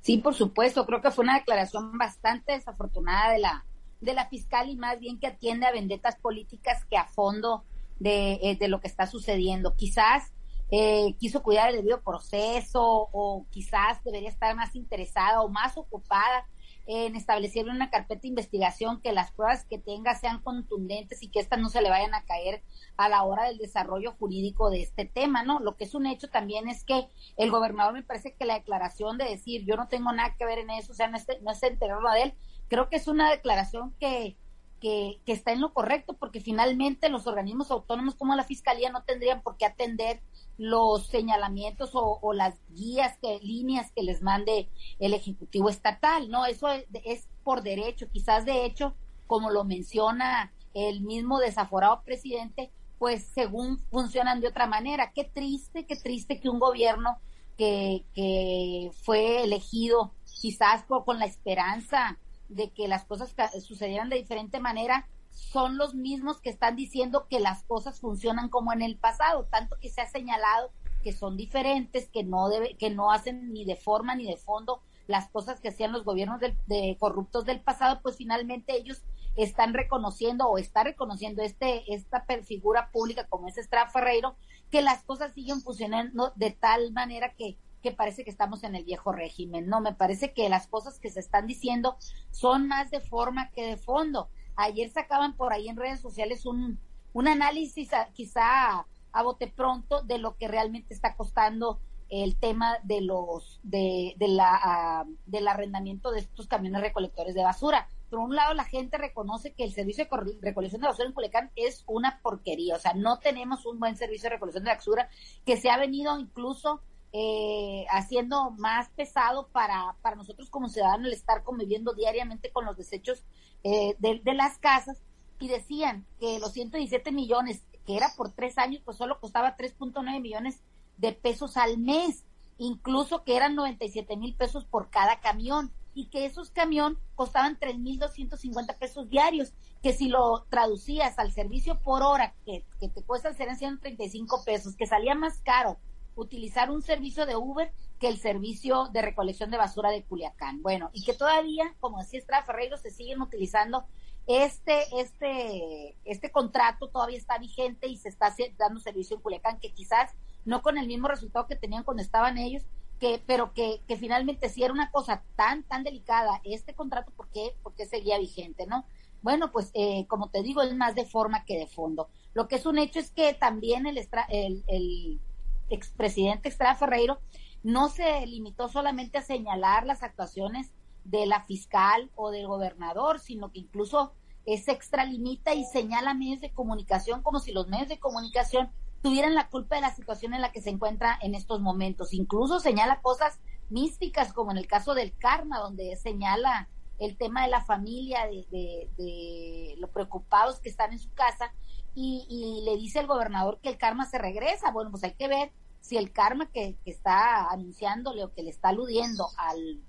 Sí, 0.00 0.16
por 0.16 0.32
supuesto. 0.32 0.86
Creo 0.86 1.02
que 1.02 1.10
fue 1.10 1.24
una 1.24 1.34
declaración 1.34 1.98
bastante 1.98 2.52
desafortunada 2.52 3.34
de 3.34 3.40
la, 3.40 3.66
de 4.00 4.14
la 4.14 4.26
fiscal 4.26 4.70
y 4.70 4.76
más 4.76 4.98
bien 4.98 5.20
que 5.20 5.26
atiende 5.26 5.66
a 5.66 5.72
vendetas 5.72 6.16
políticas 6.16 6.82
que 6.86 6.96
a 6.96 7.04
fondo 7.04 7.64
de, 7.98 8.38
eh, 8.42 8.56
de 8.58 8.68
lo 8.68 8.80
que 8.80 8.88
está 8.88 9.06
sucediendo. 9.06 9.74
Quizás 9.76 10.32
eh, 10.70 11.14
quiso 11.18 11.42
cuidar 11.42 11.68
el 11.68 11.76
debido 11.76 12.00
proceso 12.00 12.80
o 12.82 13.44
quizás 13.50 14.02
debería 14.02 14.30
estar 14.30 14.56
más 14.56 14.74
interesada 14.74 15.42
o 15.42 15.50
más 15.50 15.76
ocupada 15.76 16.46
en 16.86 17.16
establecer 17.16 17.66
una 17.68 17.90
carpeta 17.90 18.22
de 18.22 18.28
investigación 18.28 19.00
que 19.00 19.12
las 19.12 19.32
pruebas 19.32 19.64
que 19.64 19.78
tenga 19.78 20.14
sean 20.14 20.40
contundentes 20.40 21.22
y 21.22 21.28
que 21.28 21.40
éstas 21.40 21.58
no 21.58 21.68
se 21.68 21.82
le 21.82 21.90
vayan 21.90 22.14
a 22.14 22.24
caer 22.24 22.62
a 22.96 23.08
la 23.08 23.24
hora 23.24 23.44
del 23.44 23.58
desarrollo 23.58 24.12
jurídico 24.12 24.70
de 24.70 24.82
este 24.82 25.04
tema, 25.04 25.42
¿no? 25.42 25.58
Lo 25.60 25.76
que 25.76 25.84
es 25.84 25.94
un 25.94 26.06
hecho 26.06 26.28
también 26.28 26.68
es 26.68 26.84
que 26.84 27.08
el 27.36 27.50
gobernador 27.50 27.92
me 27.92 28.02
parece 28.02 28.34
que 28.34 28.44
la 28.44 28.54
declaración 28.54 29.18
de 29.18 29.24
decir 29.24 29.64
yo 29.64 29.76
no 29.76 29.88
tengo 29.88 30.12
nada 30.12 30.34
que 30.38 30.46
ver 30.46 30.58
en 30.58 30.70
eso, 30.70 30.92
o 30.92 30.94
sea, 30.94 31.08
no 31.08 31.18
no 31.42 31.50
es 31.50 31.62
enterarlo 31.62 32.10
de 32.12 32.22
él, 32.22 32.34
creo 32.68 32.88
que 32.88 32.96
es 32.96 33.08
una 33.08 33.30
declaración 33.30 33.94
que, 33.98 34.36
que, 34.80 35.20
que, 35.24 35.32
está 35.32 35.52
en 35.52 35.60
lo 35.60 35.72
correcto, 35.72 36.14
porque 36.14 36.40
finalmente 36.40 37.08
los 37.08 37.26
organismos 37.26 37.70
autónomos 37.70 38.14
como 38.14 38.34
la 38.34 38.44
Fiscalía 38.44 38.90
no 38.90 39.02
tendrían 39.02 39.42
por 39.42 39.56
qué 39.56 39.66
atender 39.66 40.20
los 40.58 41.06
señalamientos 41.06 41.90
o, 41.94 42.32
las 42.32 42.58
guías, 42.70 43.18
que, 43.18 43.38
líneas 43.40 43.90
que 43.92 44.02
les 44.02 44.22
mande 44.22 44.68
el 44.98 45.14
Ejecutivo 45.14 45.68
Estatal, 45.68 46.30
¿no? 46.30 46.46
Eso 46.46 46.68
es, 46.68 47.28
por 47.44 47.62
derecho, 47.62 48.08
quizás 48.10 48.44
de 48.44 48.64
hecho, 48.64 48.94
como 49.26 49.50
lo 49.50 49.64
menciona 49.64 50.52
el 50.74 51.00
mismo 51.02 51.38
desaforado 51.38 52.02
presidente, 52.02 52.70
pues 52.98 53.24
según 53.34 53.78
funcionan 53.90 54.40
de 54.40 54.48
otra 54.48 54.66
manera. 54.66 55.12
Qué 55.14 55.24
triste, 55.24 55.86
qué 55.86 55.96
triste 55.96 56.40
que 56.40 56.48
un 56.48 56.58
gobierno 56.58 57.18
que, 57.58 58.04
que 58.14 58.90
fue 59.02 59.42
elegido 59.42 60.12
quizás 60.40 60.84
por, 60.84 61.04
con 61.04 61.18
la 61.18 61.26
esperanza 61.26 62.18
de 62.48 62.70
que 62.70 62.88
las 62.88 63.04
cosas 63.04 63.34
sucedieran 63.62 64.08
de 64.08 64.16
diferente 64.16 64.60
manera, 64.60 65.08
son 65.30 65.76
los 65.76 65.94
mismos 65.94 66.40
que 66.40 66.48
están 66.50 66.76
diciendo 66.76 67.26
que 67.28 67.40
las 67.40 67.62
cosas 67.64 68.00
funcionan 68.00 68.48
como 68.48 68.72
en 68.72 68.82
el 68.82 68.96
pasado, 68.96 69.44
tanto 69.50 69.76
que 69.80 69.90
se 69.90 70.00
ha 70.00 70.08
señalado 70.08 70.70
que 71.02 71.12
son 71.12 71.36
diferentes, 71.36 72.08
que 72.08 72.24
no 72.24 72.48
debe, 72.48 72.76
que 72.76 72.90
no 72.90 73.12
hacen 73.12 73.52
ni 73.52 73.64
de 73.64 73.76
forma 73.76 74.16
ni 74.16 74.26
de 74.26 74.36
fondo 74.36 74.82
las 75.06 75.28
cosas 75.28 75.60
que 75.60 75.68
hacían 75.68 75.92
los 75.92 76.04
gobiernos 76.04 76.40
de, 76.40 76.96
corruptos 76.98 77.44
del 77.44 77.60
pasado, 77.60 78.00
pues 78.02 78.16
finalmente 78.16 78.76
ellos 78.76 79.02
están 79.36 79.72
reconociendo 79.72 80.48
o 80.48 80.58
está 80.58 80.82
reconociendo 80.82 81.42
este 81.42 81.94
esta 81.94 82.24
figura 82.42 82.90
pública 82.90 83.26
como 83.28 83.46
es 83.48 83.58
Estrada 83.58 83.88
Ferreiro 83.88 84.34
que 84.70 84.80
las 84.80 85.04
cosas 85.04 85.34
siguen 85.34 85.60
funcionando 85.60 86.32
de 86.36 86.50
tal 86.50 86.90
manera 86.92 87.34
que 87.34 87.58
que 87.86 87.92
parece 87.92 88.24
que 88.24 88.30
estamos 88.30 88.64
en 88.64 88.74
el 88.74 88.82
viejo 88.82 89.12
régimen. 89.12 89.68
No, 89.68 89.80
me 89.80 89.94
parece 89.94 90.32
que 90.32 90.48
las 90.48 90.66
cosas 90.66 90.98
que 90.98 91.08
se 91.08 91.20
están 91.20 91.46
diciendo 91.46 91.96
son 92.32 92.66
más 92.66 92.90
de 92.90 92.98
forma 92.98 93.52
que 93.52 93.64
de 93.64 93.76
fondo. 93.76 94.28
Ayer 94.56 94.90
sacaban 94.90 95.36
por 95.36 95.52
ahí 95.52 95.68
en 95.68 95.76
redes 95.76 96.00
sociales 96.00 96.46
un, 96.46 96.80
un 97.12 97.28
análisis 97.28 97.90
quizá 98.12 98.84
a 99.12 99.22
bote 99.22 99.46
pronto 99.46 100.02
de 100.02 100.18
lo 100.18 100.36
que 100.36 100.48
realmente 100.48 100.94
está 100.94 101.14
costando 101.14 101.78
el 102.08 102.36
tema 102.36 102.76
de 102.82 103.02
los 103.02 103.60
de, 103.62 104.14
de 104.16 104.28
la 104.28 105.06
del 105.24 105.46
arrendamiento 105.46 106.10
de 106.10 106.20
estos 106.20 106.48
camiones 106.48 106.80
recolectores 106.80 107.36
de 107.36 107.44
basura. 107.44 107.88
Por 108.10 108.18
un 108.18 108.34
lado, 108.34 108.52
la 108.54 108.64
gente 108.64 108.98
reconoce 108.98 109.54
que 109.54 109.62
el 109.62 109.72
servicio 109.72 110.08
de 110.10 110.38
recolección 110.40 110.80
de 110.80 110.88
basura 110.88 111.06
en 111.06 111.14
Culiacán 111.14 111.52
es 111.54 111.84
una 111.86 112.20
porquería. 112.20 112.74
O 112.74 112.80
sea, 112.80 112.94
no 112.94 113.20
tenemos 113.20 113.64
un 113.64 113.78
buen 113.78 113.96
servicio 113.96 114.28
de 114.28 114.34
recolección 114.34 114.64
de 114.64 114.74
basura 114.74 115.08
que 115.44 115.56
se 115.56 115.70
ha 115.70 115.76
venido 115.76 116.18
incluso 116.18 116.82
eh, 117.18 117.86
haciendo 117.88 118.50
más 118.50 118.90
pesado 118.90 119.48
para, 119.48 119.96
para 120.02 120.16
nosotros 120.16 120.50
como 120.50 120.68
ciudadanos 120.68 121.06
el 121.06 121.14
estar 121.14 121.44
conviviendo 121.44 121.94
diariamente 121.94 122.52
con 122.52 122.66
los 122.66 122.76
desechos 122.76 123.24
eh, 123.64 123.96
de, 124.00 124.20
de, 124.22 124.34
las 124.34 124.58
casas. 124.58 124.98
Y 125.38 125.48
decían 125.48 126.06
que 126.20 126.38
los 126.38 126.52
117 126.52 127.12
millones 127.12 127.64
que 127.86 127.96
era 127.96 128.12
por 128.18 128.32
tres 128.32 128.58
años 128.58 128.82
pues 128.84 128.98
solo 128.98 129.18
costaba 129.18 129.56
3.9 129.56 130.20
millones 130.20 130.60
de 130.98 131.12
pesos 131.12 131.56
al 131.56 131.78
mes. 131.78 132.26
Incluso 132.58 133.24
que 133.24 133.34
eran 133.34 133.54
97 133.54 134.14
mil 134.18 134.34
pesos 134.34 134.66
por 134.66 134.90
cada 134.90 135.20
camión. 135.20 135.72
Y 135.94 136.08
que 136.08 136.26
esos 136.26 136.50
camión 136.50 136.98
costaban 137.14 137.58
3.250 137.58 138.76
pesos 138.76 139.08
diarios, 139.08 139.54
que 139.82 139.94
si 139.94 140.08
lo 140.08 140.44
traducías 140.50 141.18
al 141.18 141.32
servicio 141.32 141.80
por 141.80 142.02
hora, 142.02 142.34
que, 142.44 142.66
que 142.78 142.90
te 142.90 143.02
cuesta 143.02 143.32
serían 143.32 143.56
135 143.56 144.44
pesos, 144.44 144.76
que 144.76 144.86
salía 144.86 145.14
más 145.14 145.38
caro 145.38 145.78
utilizar 146.16 146.70
un 146.70 146.82
servicio 146.82 147.26
de 147.26 147.36
Uber 147.36 147.72
que 148.00 148.08
el 148.08 148.18
servicio 148.18 148.88
de 148.92 149.02
recolección 149.02 149.50
de 149.50 149.58
basura 149.58 149.90
de 149.90 150.02
Culiacán. 150.02 150.62
Bueno, 150.62 150.90
y 150.92 151.04
que 151.04 151.14
todavía, 151.14 151.74
como 151.80 151.98
decía 151.98 152.18
Estrada 152.18 152.44
Ferreiro, 152.44 152.76
se 152.76 152.90
siguen 152.90 153.20
utilizando 153.20 153.84
este, 154.26 154.82
este, 154.98 155.96
este 156.04 156.32
contrato 156.32 156.88
todavía 156.88 157.16
está 157.16 157.38
vigente 157.38 157.86
y 157.86 157.96
se 157.96 158.08
está 158.08 158.34
dando 158.58 158.80
servicio 158.80 159.16
en 159.16 159.22
Culiacán, 159.22 159.60
que 159.60 159.72
quizás 159.72 160.14
no 160.44 160.62
con 160.62 160.78
el 160.78 160.88
mismo 160.88 161.06
resultado 161.06 161.46
que 161.46 161.54
tenían 161.54 161.84
cuando 161.84 162.02
estaban 162.02 162.36
ellos, 162.36 162.64
que, 162.98 163.22
pero 163.24 163.52
que, 163.52 163.82
que 163.86 163.96
finalmente 163.96 164.48
si 164.48 164.64
era 164.64 164.72
una 164.72 164.90
cosa 164.90 165.22
tan, 165.36 165.62
tan 165.62 165.84
delicada, 165.84 166.40
este 166.44 166.74
contrato, 166.74 167.12
¿por 167.12 167.28
qué, 167.28 167.54
por 167.62 167.74
qué 167.74 167.86
seguía 167.86 168.18
vigente, 168.18 168.66
no? 168.66 168.84
Bueno, 169.22 169.52
pues 169.52 169.70
eh, 169.74 170.06
como 170.08 170.28
te 170.28 170.42
digo, 170.42 170.62
es 170.62 170.74
más 170.74 170.94
de 170.94 171.04
forma 171.04 171.44
que 171.44 171.58
de 171.58 171.66
fondo. 171.66 172.08
Lo 172.32 172.48
que 172.48 172.56
es 172.56 172.66
un 172.66 172.78
hecho 172.78 172.98
es 172.98 173.10
que 173.10 173.34
también 173.34 173.86
el, 173.86 173.98
el, 174.28 174.64
el 174.66 175.20
expresidente 175.68 176.48
Estrada 176.48 176.74
Ferreiro 176.74 177.20
no 177.62 177.88
se 177.88 178.24
limitó 178.26 178.68
solamente 178.68 179.18
a 179.18 179.22
señalar 179.22 179.86
las 179.86 180.02
actuaciones 180.02 180.72
de 181.04 181.26
la 181.26 181.42
fiscal 181.42 182.10
o 182.14 182.30
del 182.30 182.46
gobernador, 182.46 183.20
sino 183.20 183.50
que 183.50 183.60
incluso 183.60 184.12
se 184.44 184.70
extralimita 184.70 185.54
y 185.54 185.64
señala 185.64 186.14
medios 186.14 186.40
de 186.40 186.52
comunicación 186.52 187.22
como 187.22 187.40
si 187.40 187.52
los 187.52 187.66
medios 187.66 187.88
de 187.88 187.98
comunicación 187.98 188.70
tuvieran 189.02 189.34
la 189.34 189.48
culpa 189.48 189.76
de 189.76 189.82
la 189.82 189.94
situación 189.94 190.34
en 190.34 190.42
la 190.42 190.52
que 190.52 190.60
se 190.60 190.70
encuentra 190.70 191.18
en 191.20 191.34
estos 191.34 191.60
momentos. 191.60 192.12
Incluso 192.12 192.60
señala 192.60 193.00
cosas 193.02 193.40
místicas, 193.68 194.32
como 194.32 194.52
en 194.52 194.58
el 194.58 194.66
caso 194.66 194.94
del 194.94 195.16
karma, 195.16 195.58
donde 195.58 195.96
señala 195.96 196.68
el 196.98 197.16
tema 197.16 197.44
de 197.44 197.50
la 197.50 197.64
familia, 197.64 198.26
de, 198.26 198.46
de, 198.50 198.90
de 198.96 199.74
lo 199.78 199.88
preocupados 199.88 200.60
que 200.60 200.68
están 200.68 200.92
en 200.92 200.98
su 200.98 201.12
casa, 201.12 201.52
y, 201.96 202.62
le 202.64 202.76
dice 202.76 202.98
al 202.98 203.06
gobernador 203.06 203.58
que 203.62 203.70
el 203.70 203.78
karma 203.78 204.04
se 204.04 204.18
regresa. 204.18 204.70
Bueno, 204.70 204.90
pues 204.90 205.02
hay 205.02 205.14
que 205.14 205.28
ver 205.28 205.50
si 205.80 205.96
el 205.96 206.12
karma 206.12 206.50
que, 206.50 206.76
está 206.84 207.48
anunciándole 207.48 208.22
o 208.24 208.32
que 208.34 208.42
le 208.42 208.50
está 208.50 208.68
aludiendo 208.68 209.28
al, 209.38 209.82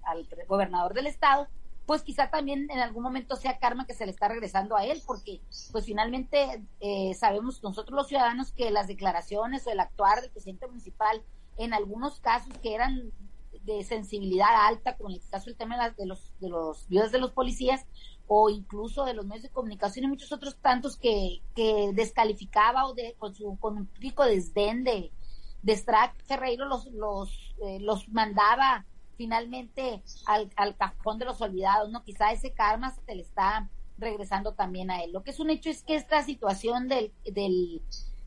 gobernador 0.47 0.93
del 0.93 1.07
estado, 1.07 1.47
pues 1.85 2.03
quizá 2.03 2.29
también 2.29 2.69
en 2.69 2.79
algún 2.79 3.03
momento 3.03 3.35
sea 3.35 3.59
karma 3.59 3.85
que 3.85 3.93
se 3.93 4.05
le 4.05 4.11
está 4.11 4.27
regresando 4.27 4.75
a 4.77 4.85
él, 4.85 5.01
porque 5.05 5.41
pues 5.71 5.85
finalmente 5.85 6.63
eh, 6.79 7.13
sabemos 7.13 7.61
nosotros 7.63 7.95
los 7.95 8.07
ciudadanos 8.07 8.51
que 8.51 8.71
las 8.71 8.87
declaraciones 8.87 9.65
o 9.67 9.71
el 9.71 9.79
actuar 9.79 10.21
del 10.21 10.31
presidente 10.31 10.67
municipal 10.67 11.23
en 11.57 11.73
algunos 11.73 12.19
casos 12.19 12.53
que 12.61 12.75
eran 12.75 13.11
de 13.67 13.83
sensibilidad 13.83 14.47
alta, 14.65 14.95
como 14.95 15.09
en 15.09 15.15
el 15.15 15.29
caso 15.29 15.45
del 15.45 15.57
tema 15.57 15.89
de, 15.89 16.05
los 16.05 16.33
de 16.39 16.49
los 16.49 16.87
viudas 16.87 17.11
de 17.11 17.19
los 17.19 17.31
policías, 17.31 17.85
o 18.25 18.49
incluso 18.49 19.05
de 19.05 19.13
los 19.13 19.25
medios 19.25 19.43
de 19.43 19.49
comunicación 19.49 20.05
y 20.05 20.07
muchos 20.07 20.31
otros 20.31 20.57
tantos 20.57 20.97
que, 20.97 21.41
que 21.53 21.91
descalificaba 21.93 22.87
o 22.87 22.93
de, 22.93 23.15
con, 23.19 23.35
su, 23.35 23.57
con 23.59 23.77
un 23.77 23.85
pico 23.85 24.23
desdén 24.25 24.83
de, 24.83 25.11
de 25.61 25.75
Strack 25.75 26.23
Ferreiro 26.23 26.65
los, 26.65 26.85
los, 26.87 27.55
eh, 27.61 27.79
los 27.81 28.07
mandaba 28.09 28.85
finalmente 29.17 30.01
al, 30.25 30.49
al 30.55 30.75
cajón 30.77 31.19
de 31.19 31.25
los 31.25 31.41
olvidados, 31.41 31.89
¿no? 31.89 32.03
Quizá 32.03 32.31
ese 32.31 32.53
karma 32.53 32.91
se 32.91 33.15
le 33.15 33.21
está 33.21 33.69
regresando 33.97 34.53
también 34.53 34.91
a 34.91 35.03
él. 35.03 35.11
Lo 35.11 35.23
que 35.23 35.31
es 35.31 35.39
un 35.39 35.49
hecho 35.49 35.69
es 35.69 35.83
que 35.83 35.95
esta 35.95 36.23
situación 36.23 36.87
del, 36.87 37.11
del 37.25 37.81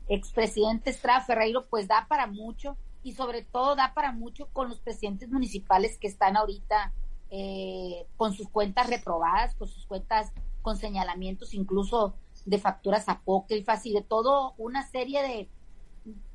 expresidente 0.07 0.89
Estrada 0.89 1.21
Ferreiro 1.21 1.65
pues 1.69 1.87
da 1.87 2.05
para 2.07 2.27
mucho 2.27 2.77
y 3.03 3.13
sobre 3.13 3.43
todo 3.43 3.75
da 3.75 3.93
para 3.93 4.11
mucho 4.11 4.47
con 4.53 4.69
los 4.69 4.79
presidentes 4.79 5.29
municipales 5.29 5.97
que 5.97 6.07
están 6.07 6.37
ahorita 6.37 6.93
eh, 7.29 8.05
con 8.17 8.33
sus 8.33 8.49
cuentas 8.49 8.89
reprobadas, 8.89 9.55
con 9.55 9.67
sus 9.67 9.85
cuentas 9.85 10.31
con 10.61 10.77
señalamientos 10.77 11.53
incluso 11.53 12.13
de 12.45 12.59
facturas 12.59 13.09
apócrifas 13.09 13.85
y 13.85 13.93
de 13.93 14.01
todo 14.01 14.53
una 14.57 14.87
serie 14.87 15.23
de, 15.23 15.49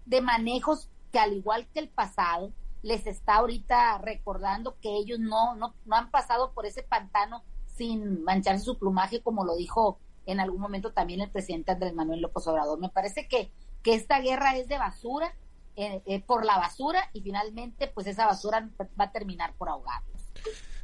de 0.04 0.20
manejos 0.20 0.88
que 1.12 1.18
al 1.18 1.32
igual 1.32 1.68
que 1.73 1.80
el 1.80 1.88
pasado 1.88 2.52
les 2.82 3.06
está 3.06 3.37
ahorita 3.37 3.99
recordando 3.99 4.76
que 4.80 4.96
ellos 4.96 5.18
no, 5.18 5.54
no, 5.54 5.75
no 5.85 5.96
han 5.96 6.11
pasado 6.11 6.52
por 6.52 6.66
ese 6.66 6.82
pantano 6.82 7.42
sin 7.66 8.23
mancharse 8.25 8.64
su 8.64 8.78
plumaje, 8.78 9.20
como 9.20 9.44
lo 9.44 9.56
dijo 9.56 9.99
en 10.25 10.40
algún 10.40 10.61
momento 10.61 10.92
también 10.92 11.20
el 11.20 11.30
presidente 11.30 11.73
Andrés 11.73 11.94
Manuel 11.94 12.20
López 12.20 12.46
Obrador. 12.46 12.78
Me 12.78 12.88
parece 12.88 13.28
que, 13.28 13.52
que 13.82 13.94
esta 13.94 14.20
guerra 14.20 14.56
es 14.56 14.68
de 14.68 14.78
basura, 14.78 15.35
eh, 15.76 16.02
eh, 16.06 16.23
por 16.23 16.45
la 16.45 16.59
basura, 16.59 17.11
y 17.12 17.21
finalmente 17.21 17.88
pues 17.88 18.06
esa 18.06 18.26
basura 18.26 18.68
va 18.99 19.04
a 19.04 19.12
terminar 19.12 19.54
por 19.56 19.68
ahogarlos. 19.68 20.16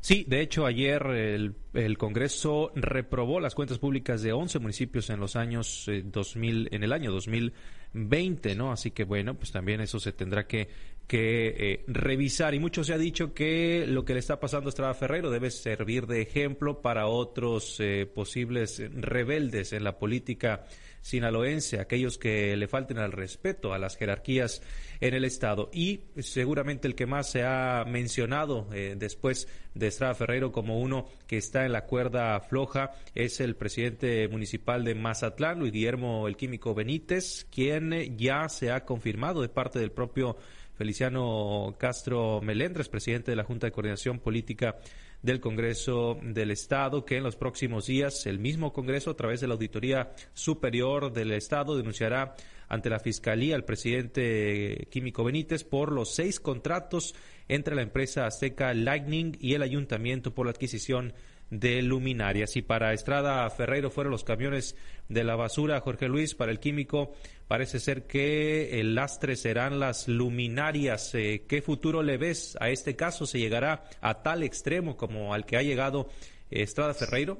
Sí, 0.02 0.24
de 0.26 0.40
hecho, 0.40 0.66
ayer 0.66 1.00
el, 1.06 1.54
el, 1.74 1.96
Congreso 1.96 2.72
reprobó 2.74 3.38
las 3.38 3.54
cuentas 3.54 3.78
públicas 3.78 4.20
de 4.20 4.32
11 4.32 4.58
municipios 4.58 5.08
en 5.10 5.20
los 5.20 5.36
años 5.36 5.88
2000, 5.88 6.66
eh, 6.66 6.68
en 6.72 6.82
el 6.82 6.92
año 6.92 7.12
2020, 7.12 8.56
¿no? 8.56 8.72
Así 8.72 8.90
que 8.90 9.04
bueno, 9.04 9.34
pues 9.34 9.52
también 9.52 9.80
eso 9.80 10.00
se 10.00 10.10
tendrá 10.10 10.48
que, 10.48 10.68
que 11.06 11.54
eh, 11.56 11.84
revisar. 11.86 12.52
Y 12.52 12.58
mucho 12.58 12.82
se 12.82 12.94
ha 12.94 12.98
dicho 12.98 13.32
que 13.32 13.86
lo 13.86 14.04
que 14.04 14.14
le 14.14 14.18
está 14.18 14.40
pasando 14.40 14.66
a 14.66 14.70
Estrada 14.70 14.94
Ferrero 14.94 15.30
debe 15.30 15.52
servir 15.52 16.08
de 16.08 16.22
ejemplo 16.22 16.82
para 16.82 17.06
otros 17.06 17.76
eh, 17.78 18.10
posibles 18.12 18.82
rebeldes 18.92 19.72
en 19.72 19.84
la 19.84 20.00
política 20.00 20.64
sinaloense, 21.02 21.80
aquellos 21.80 22.16
que 22.16 22.56
le 22.56 22.68
falten 22.68 22.98
al 22.98 23.12
respeto 23.12 23.74
a 23.74 23.78
las 23.78 23.96
jerarquías 23.96 24.62
en 25.00 25.14
el 25.14 25.24
Estado. 25.24 25.68
Y 25.72 26.00
seguramente 26.20 26.88
el 26.88 26.94
que 26.94 27.06
más 27.06 27.30
se 27.30 27.42
ha 27.42 27.84
mencionado 27.86 28.68
eh, 28.72 28.94
después 28.96 29.48
de 29.74 29.88
Estrada 29.88 30.14
Ferreiro 30.14 30.52
como 30.52 30.80
uno 30.80 31.06
que 31.26 31.36
está 31.36 31.66
en 31.66 31.72
la 31.72 31.84
cuerda 31.84 32.40
floja 32.40 32.92
es 33.14 33.40
el 33.40 33.56
presidente 33.56 34.28
municipal 34.28 34.84
de 34.84 34.94
Mazatlán, 34.94 35.58
Luis 35.58 35.72
Guillermo 35.72 36.28
el 36.28 36.36
Químico 36.36 36.74
Benítez, 36.74 37.46
quien 37.50 38.16
ya 38.16 38.48
se 38.48 38.70
ha 38.70 38.84
confirmado 38.84 39.42
de 39.42 39.48
parte 39.48 39.78
del 39.78 39.90
propio 39.90 40.36
Feliciano 40.74 41.74
Castro 41.78 42.40
Melendres, 42.42 42.88
presidente 42.88 43.30
de 43.30 43.36
la 43.36 43.44
Junta 43.44 43.66
de 43.66 43.72
Coordinación 43.72 44.18
Política 44.18 44.76
del 45.22 45.40
Congreso 45.40 46.18
del 46.22 46.50
Estado, 46.50 47.04
que 47.04 47.16
en 47.16 47.22
los 47.22 47.36
próximos 47.36 47.86
días 47.86 48.26
el 48.26 48.38
mismo 48.38 48.72
Congreso, 48.72 49.10
a 49.10 49.16
través 49.16 49.40
de 49.40 49.46
la 49.46 49.54
Auditoría 49.54 50.12
Superior 50.34 51.12
del 51.12 51.32
Estado, 51.32 51.76
denunciará 51.76 52.34
ante 52.68 52.90
la 52.90 52.98
Fiscalía 52.98 53.54
al 53.54 53.64
presidente 53.64 54.88
Químico 54.90 55.24
Benítez 55.24 55.62
por 55.62 55.92
los 55.92 56.14
seis 56.14 56.40
contratos 56.40 57.14
entre 57.48 57.76
la 57.76 57.82
empresa 57.82 58.26
Azteca 58.26 58.72
Lightning 58.74 59.36
y 59.40 59.54
el 59.54 59.62
Ayuntamiento 59.62 60.34
por 60.34 60.46
la 60.46 60.52
adquisición 60.52 61.12
de 61.52 61.82
luminarias. 61.82 62.56
Y 62.56 62.62
para 62.62 62.94
Estrada 62.94 63.48
Ferreiro 63.50 63.90
fueron 63.90 64.10
los 64.10 64.24
camiones 64.24 64.74
de 65.08 65.22
la 65.22 65.36
basura, 65.36 65.80
Jorge 65.80 66.08
Luis, 66.08 66.34
para 66.34 66.50
el 66.50 66.58
químico 66.58 67.12
parece 67.46 67.78
ser 67.78 68.06
que 68.06 68.80
el 68.80 68.94
lastre 68.94 69.36
serán 69.36 69.78
las 69.78 70.08
luminarias. 70.08 71.14
Eh, 71.14 71.44
¿Qué 71.46 71.60
futuro 71.60 72.02
le 72.02 72.16
ves 72.16 72.56
a 72.58 72.70
este 72.70 72.96
caso? 72.96 73.26
¿Se 73.26 73.38
llegará 73.38 73.84
a 74.00 74.22
tal 74.22 74.42
extremo 74.42 74.96
como 74.96 75.34
al 75.34 75.44
que 75.44 75.58
ha 75.58 75.62
llegado 75.62 76.08
Estrada 76.50 76.94
Ferreiro? 76.94 77.38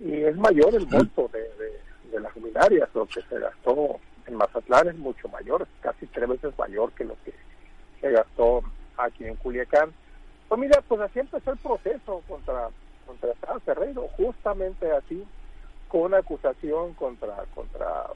Y 0.00 0.24
es 0.24 0.36
mayor 0.36 0.74
el 0.74 0.86
monto 0.88 1.30
de, 1.32 1.40
de 2.10 2.20
las 2.20 2.34
luminarias, 2.34 2.88
lo 2.92 3.06
que 3.06 3.22
se 3.22 3.38
gastó 3.38 4.00
en 4.26 4.34
Mazatlán 4.34 4.88
es 4.88 4.96
mucho 4.96 5.28
mayor, 5.28 5.68
casi 5.80 6.06
tres 6.06 6.28
veces 6.28 6.58
mayor 6.58 6.90
que 6.92 7.04
lo 7.04 7.16
que 7.24 7.32
se 8.00 8.10
gastó 8.10 8.62
aquí 8.96 9.26
en 9.26 9.36
Culiacán. 9.36 9.92
Pues 10.50 10.60
mira, 10.60 10.82
pues 10.88 11.00
así 11.00 11.20
empezó 11.20 11.52
el 11.52 11.58
proceso 11.58 12.24
contra 12.26 12.70
contra 13.06 13.60
Ferreiro, 13.60 14.08
justamente 14.16 14.90
así, 14.90 15.24
con 15.86 16.00
una 16.02 16.18
acusación 16.18 16.92
contra 16.94 17.44
contra 17.54 18.06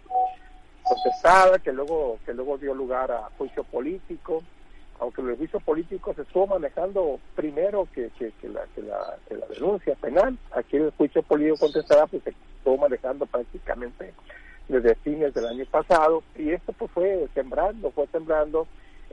contestada 0.82 1.60
que 1.60 1.72
luego 1.72 2.18
que 2.26 2.34
luego 2.34 2.58
dio 2.58 2.74
lugar 2.74 3.12
a 3.12 3.30
juicio 3.38 3.62
político, 3.62 4.42
aunque 4.98 5.22
el 5.22 5.36
juicio 5.36 5.60
político 5.60 6.12
se 6.12 6.22
estuvo 6.22 6.48
manejando 6.48 7.20
primero 7.36 7.86
que, 7.94 8.10
que, 8.18 8.32
la, 8.48 8.64
que, 8.74 8.82
la, 8.82 9.16
que 9.28 9.36
la 9.36 9.46
denuncia 9.46 9.94
penal, 9.94 10.36
aquí 10.50 10.78
el 10.78 10.90
juicio 10.90 11.22
político 11.22 11.58
contestada 11.60 12.08
pues 12.08 12.24
se 12.24 12.30
estuvo 12.30 12.78
manejando 12.78 13.26
prácticamente 13.26 14.12
desde 14.66 14.96
fines 14.96 15.32
del 15.34 15.46
año 15.46 15.66
pasado. 15.66 16.24
Y 16.34 16.50
esto 16.50 16.72
pues 16.72 16.90
fue 16.90 17.28
sembrando, 17.32 17.92
fue 17.92 18.08
sembrando 18.08 18.66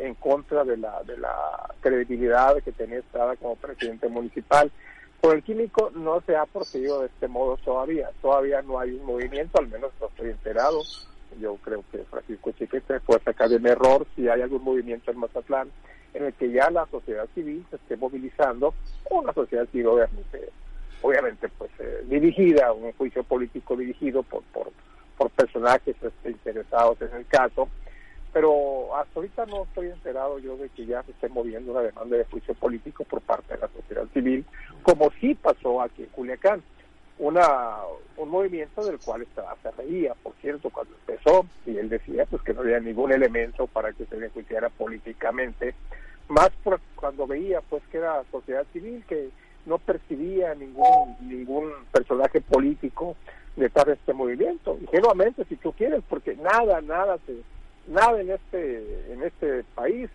en 0.06 0.16
contra 0.16 0.64
de 0.64 0.78
la 0.78 1.04
de 1.04 1.18
la 1.18 1.74
credibilidad 1.82 2.62
que 2.64 2.72
tenía 2.72 3.00
Estrada 3.00 3.36
como 3.36 3.56
presidente 3.56 4.08
municipal. 4.10 4.72
Por 5.20 5.36
el 5.36 5.44
químico 5.44 5.92
no 5.94 6.22
se 6.22 6.36
ha 6.36 6.46
procedido 6.46 7.02
de 7.02 7.08
este 7.08 7.28
modo 7.28 7.58
todavía, 7.58 8.10
todavía 8.22 8.62
no 8.64 8.80
hay 8.80 8.92
un 8.92 9.06
movimiento, 9.06 9.60
al 9.60 9.68
menos 9.68 9.92
no 10.00 10.08
estoy 10.08 10.30
enterado. 10.30 10.82
Yo 11.40 11.56
creo 11.64 11.84
que 11.92 12.00
Francisco 12.06 12.52
Chiquete 12.52 13.00
puede 13.02 13.24
sacar 13.24 13.50
de 13.50 13.58
un 13.58 13.68
error 13.68 14.06
si 14.16 14.28
hay 14.28 14.42
algún 14.42 14.64
movimiento 14.64 15.12
en 15.12 15.20
Mazatlán 15.20 15.70
en 16.14 16.26
el 16.26 16.34
que 16.34 16.52
ya 16.52 16.70
la 16.72 16.86
sociedad 16.88 17.28
civil 17.34 17.66
se 17.70 17.78
esté 17.78 17.96
movilizando, 17.96 18.74
o 19.10 19.20
una 19.20 19.32
sociedad 19.32 19.66
civil 19.72 19.88
obviamente, 19.88 20.50
obviamente 21.02 21.48
pues 21.58 21.72
eh, 21.80 22.04
dirigida, 22.08 22.74
un 22.74 22.92
juicio 22.94 23.24
político 23.24 23.78
dirigido 23.78 24.24
por, 24.24 24.44
por 24.52 24.72
por 25.22 25.30
personajes 25.30 25.96
este, 26.02 26.32
interesados 26.32 27.00
en 27.00 27.16
el 27.16 27.28
caso, 27.28 27.70
pero 28.34 28.96
hasta 28.96 29.20
ahorita 29.20 29.46
no 29.48 29.64
estoy 29.64 29.88
enterado 29.88 30.40
yo 30.40 30.56
de 30.58 30.70
que 30.70 30.86
ya 30.86 31.04
se 31.04 31.12
esté 31.12 31.28
moviendo 31.30 31.72
una 31.72 31.82
demanda 31.82 32.18
de 32.18 32.26
juicio 32.26 32.54
político 32.54 33.04
por 33.04 33.22
parte 33.22 33.54
de 33.54 33.60
la 33.60 33.68
sociedad 33.68 34.08
civil, 34.14 34.46
como 34.84 35.12
sí 35.20 35.36
pasó 35.36 35.82
aquí 35.82 36.04
en 36.04 36.10
Culiacán. 36.10 36.64
Una, 37.20 37.76
un 38.18 38.30
movimiento 38.30 38.84
del 38.84 38.98
cual 38.98 39.22
estaba, 39.22 39.56
se 39.62 39.70
reía, 39.72 40.16
por 40.24 40.34
cierto, 40.42 40.72
cuando 40.72 40.96
empezó, 40.96 41.46
y 41.68 41.78
él 41.78 41.88
decía 41.90 42.26
pues 42.26 42.42
que 42.42 42.54
no 42.54 42.62
había 42.62 42.80
ningún 42.80 43.12
elemento 43.12 43.68
para 43.68 43.94
que 43.94 44.06
se 44.06 44.18
le 44.18 44.28
enjuiciara 44.28 44.70
políticamente, 44.70 45.76
más 46.30 46.50
por 46.64 46.80
cuando 46.96 47.28
veía 47.28 47.62
pues 47.62 47.84
que 47.92 47.98
era 47.98 48.24
sociedad 48.32 48.66
civil, 48.74 49.04
que 49.08 49.30
no 49.66 49.78
percibía 49.78 50.56
ningún, 50.56 51.16
ningún 51.20 51.72
personaje 51.92 52.42
político 52.42 53.16
detrás 53.56 53.86
de 53.86 53.94
este 53.94 54.14
movimiento. 54.14 54.78
Ingenuamente, 54.82 55.46
si 55.46 55.58
tú 55.58 55.74
quieres, 55.74 56.02
porque 56.10 56.36
nada, 56.36 56.82
nada, 56.82 57.20
se, 57.28 57.36
nada 57.92 58.20
en 58.20 58.32
este, 58.32 59.14
en 59.14 59.24
este 59.24 59.64
país 59.76 60.10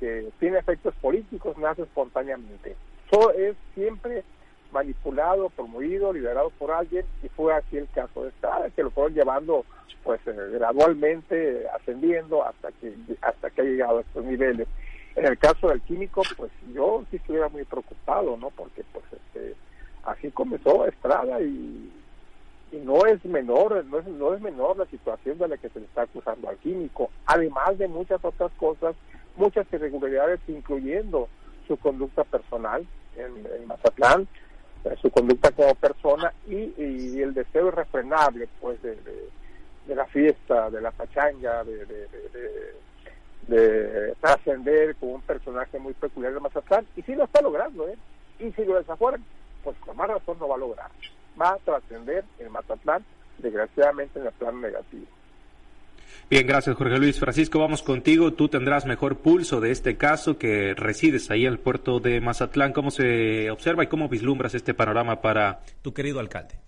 que 0.00 0.28
tiene 0.40 0.58
efectos 0.58 0.94
políticos 0.96 1.56
nace 1.58 1.82
espontáneamente. 1.82 2.76
Todo 3.10 3.30
es 3.32 3.54
siempre 3.74 4.24
manipulado, 4.72 5.50
promovido, 5.50 6.12
liderado 6.12 6.50
por 6.50 6.72
alguien 6.72 7.04
y 7.22 7.28
fue 7.28 7.54
así 7.54 7.76
el 7.76 7.88
caso 7.90 8.24
de 8.24 8.30
Estrada, 8.30 8.70
que 8.70 8.82
lo 8.82 8.90
fueron 8.90 9.14
llevando 9.14 9.64
pues 10.02 10.20
eh, 10.26 10.34
gradualmente 10.52 11.66
ascendiendo 11.68 12.44
hasta 12.44 12.70
que 12.72 12.92
hasta 13.22 13.50
que 13.50 13.60
ha 13.60 13.64
llegado 13.64 13.98
a 13.98 14.00
estos 14.02 14.24
niveles. 14.24 14.68
En 15.16 15.26
el 15.26 15.38
caso 15.38 15.68
del 15.68 15.80
químico, 15.82 16.22
pues 16.36 16.50
yo 16.74 17.04
sí 17.10 17.16
estuviera 17.16 17.48
muy 17.48 17.64
preocupado, 17.64 18.36
¿no? 18.36 18.50
Porque 18.50 18.82
pues 18.92 19.04
este 19.12 19.54
así 20.02 20.30
comenzó 20.32 20.86
Estrada 20.86 21.40
y 21.40 21.90
y 22.72 22.76
no 22.76 23.06
es 23.06 23.24
menor, 23.24 23.84
no 23.86 23.98
es, 23.98 24.06
no 24.06 24.34
es 24.34 24.40
menor 24.40 24.76
la 24.76 24.86
situación 24.86 25.38
de 25.38 25.48
la 25.48 25.56
que 25.56 25.68
se 25.68 25.80
le 25.80 25.86
está 25.86 26.02
acusando 26.02 26.48
al 26.48 26.56
químico, 26.58 27.10
además 27.26 27.78
de 27.78 27.88
muchas 27.88 28.24
otras 28.24 28.50
cosas, 28.56 28.96
muchas 29.36 29.66
irregularidades, 29.72 30.40
incluyendo 30.48 31.28
su 31.66 31.76
conducta 31.76 32.24
personal 32.24 32.86
en, 33.16 33.66
Mazatlán, 33.66 34.26
eh, 34.84 34.94
su 35.00 35.10
conducta 35.10 35.50
como 35.52 35.74
persona 35.76 36.32
y, 36.46 37.20
el 37.20 37.32
deseo 37.32 37.68
irrefrenable 37.68 38.48
pues 38.60 38.82
de, 38.82 38.96
la 39.94 40.06
fiesta, 40.06 40.70
de 40.70 40.80
la 40.80 40.90
pachanga, 40.90 41.64
de, 41.64 41.86
de, 43.46 44.14
trascender 44.20 44.96
como 44.96 45.12
un 45.14 45.20
personaje 45.20 45.78
muy 45.78 45.92
peculiar 45.94 46.34
de 46.34 46.40
Mazatlán, 46.40 46.86
y 46.96 47.02
si 47.02 47.14
lo 47.14 47.24
está 47.24 47.40
logrando, 47.40 47.88
¿eh? 47.88 47.96
y 48.40 48.50
si 48.52 48.64
lo 48.64 48.76
desafueran, 48.76 49.24
pues 49.62 49.76
con 49.78 49.96
más 49.96 50.08
razón 50.08 50.38
no 50.38 50.48
va 50.48 50.56
a 50.56 50.58
lograr 50.58 50.90
va 51.40 51.54
a 51.54 51.58
trascender 51.58 52.24
en 52.38 52.52
Mazatlán, 52.52 53.04
desgraciadamente 53.38 54.18
en 54.18 54.26
el 54.26 54.32
plan 54.32 54.60
negativo. 54.60 55.06
Bien, 56.30 56.46
gracias 56.46 56.76
Jorge 56.76 56.98
Luis. 56.98 57.18
Francisco, 57.18 57.58
vamos 57.58 57.82
contigo. 57.82 58.32
Tú 58.32 58.48
tendrás 58.48 58.86
mejor 58.86 59.18
pulso 59.18 59.60
de 59.60 59.70
este 59.70 59.96
caso 59.96 60.38
que 60.38 60.74
resides 60.74 61.30
ahí 61.30 61.44
en 61.44 61.52
el 61.52 61.58
puerto 61.58 62.00
de 62.00 62.20
Mazatlán. 62.20 62.72
¿Cómo 62.72 62.90
se 62.90 63.50
observa 63.50 63.84
y 63.84 63.88
cómo 63.88 64.08
vislumbras 64.08 64.54
este 64.54 64.74
panorama 64.74 65.20
para 65.20 65.60
tu 65.82 65.92
querido 65.92 66.20
alcalde? 66.20 66.58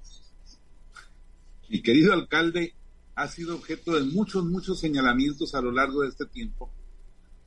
Mi 1.69 1.81
querido 1.83 2.13
alcalde 2.13 2.75
ha 3.15 3.29
sido 3.29 3.57
objeto 3.57 3.95
de 3.95 4.05
muchos, 4.13 4.45
muchos 4.45 4.79
señalamientos 4.79 5.55
a 5.55 5.63
lo 5.63 5.73
largo 5.73 6.03
de 6.03 6.09
este 6.09 6.27
tiempo. 6.27 6.71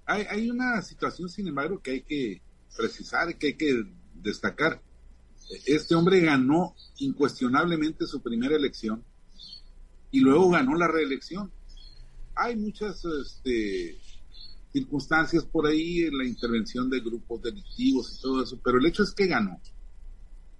Hay, 0.05 0.25
hay 0.29 0.49
una 0.49 0.81
situación, 0.81 1.29
sin 1.29 1.47
embargo, 1.47 1.79
que 1.79 1.91
hay 1.91 2.01
que 2.01 2.41
precisar, 2.75 3.37
que 3.37 3.47
hay 3.47 3.53
que 3.53 3.83
destacar 4.15 4.81
este 5.65 5.95
hombre 5.95 6.19
ganó 6.21 6.75
incuestionablemente 6.97 8.05
su 8.05 8.21
primera 8.21 8.55
elección 8.55 9.03
y 10.11 10.19
luego 10.19 10.49
ganó 10.49 10.75
la 10.75 10.87
reelección. 10.87 11.51
Hay 12.35 12.55
muchas 12.55 13.03
este, 13.05 13.97
circunstancias 14.71 15.45
por 15.45 15.67
ahí 15.67 16.09
la 16.11 16.25
intervención 16.25 16.89
de 16.89 16.99
grupos 16.99 17.41
delictivos 17.41 18.15
y 18.17 18.21
todo 18.21 18.43
eso, 18.43 18.59
pero 18.63 18.77
el 18.77 18.85
hecho 18.85 19.03
es 19.03 19.11
que 19.11 19.27
ganó. 19.27 19.59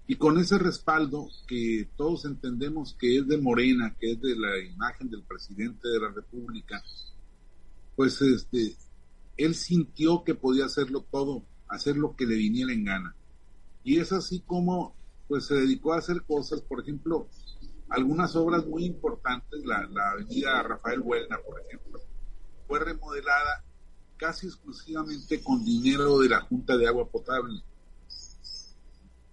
Y 0.08 0.16
con 0.16 0.40
ese 0.40 0.58
respaldo 0.58 1.30
que 1.48 1.88
todos 1.96 2.26
entendemos 2.26 2.96
que 3.00 3.18
es 3.18 3.28
de 3.28 3.38
Morena, 3.38 3.96
que 4.00 4.14
es 4.14 4.22
de 4.22 4.36
la 4.36 4.58
imagen 4.58 5.10
del 5.10 5.22
presidente 5.22 5.88
de 5.88 6.00
la 6.00 6.10
República, 6.10 6.84
pues 7.96 8.20
este, 8.22 8.76
él 9.38 9.54
sintió 9.54 10.24
que 10.24 10.34
podía 10.34 10.66
hacerlo 10.66 11.06
todo, 11.12 11.44
hacer 11.68 11.96
lo 11.96 12.16
que 12.16 12.26
le 12.26 12.36
viniera 12.36 12.74
en 12.74 12.84
gana. 12.86 13.16
Y 13.84 14.00
es 14.00 14.12
así 14.12 14.42
como 14.42 14.96
pues 15.30 15.46
se 15.46 15.54
dedicó 15.54 15.94
a 15.94 16.00
hacer 16.00 16.24
cosas, 16.24 16.60
por 16.62 16.82
ejemplo, 16.82 17.28
algunas 17.90 18.36
obras 18.36 18.66
muy 18.66 18.84
importantes, 18.84 19.64
la, 19.64 19.88
avenida 20.12 20.64
Rafael 20.64 21.02
Huelna, 21.02 21.38
por 21.46 21.62
ejemplo, 21.62 22.00
fue 22.68 22.80
remodelada 22.80 23.64
casi 24.18 24.48
exclusivamente 24.48 25.44
con 25.44 25.64
dinero 25.64 26.18
de 26.18 26.30
la 26.30 26.42
Junta 26.42 26.76
de 26.78 26.88
Agua 26.88 27.08
Potable. 27.08 27.62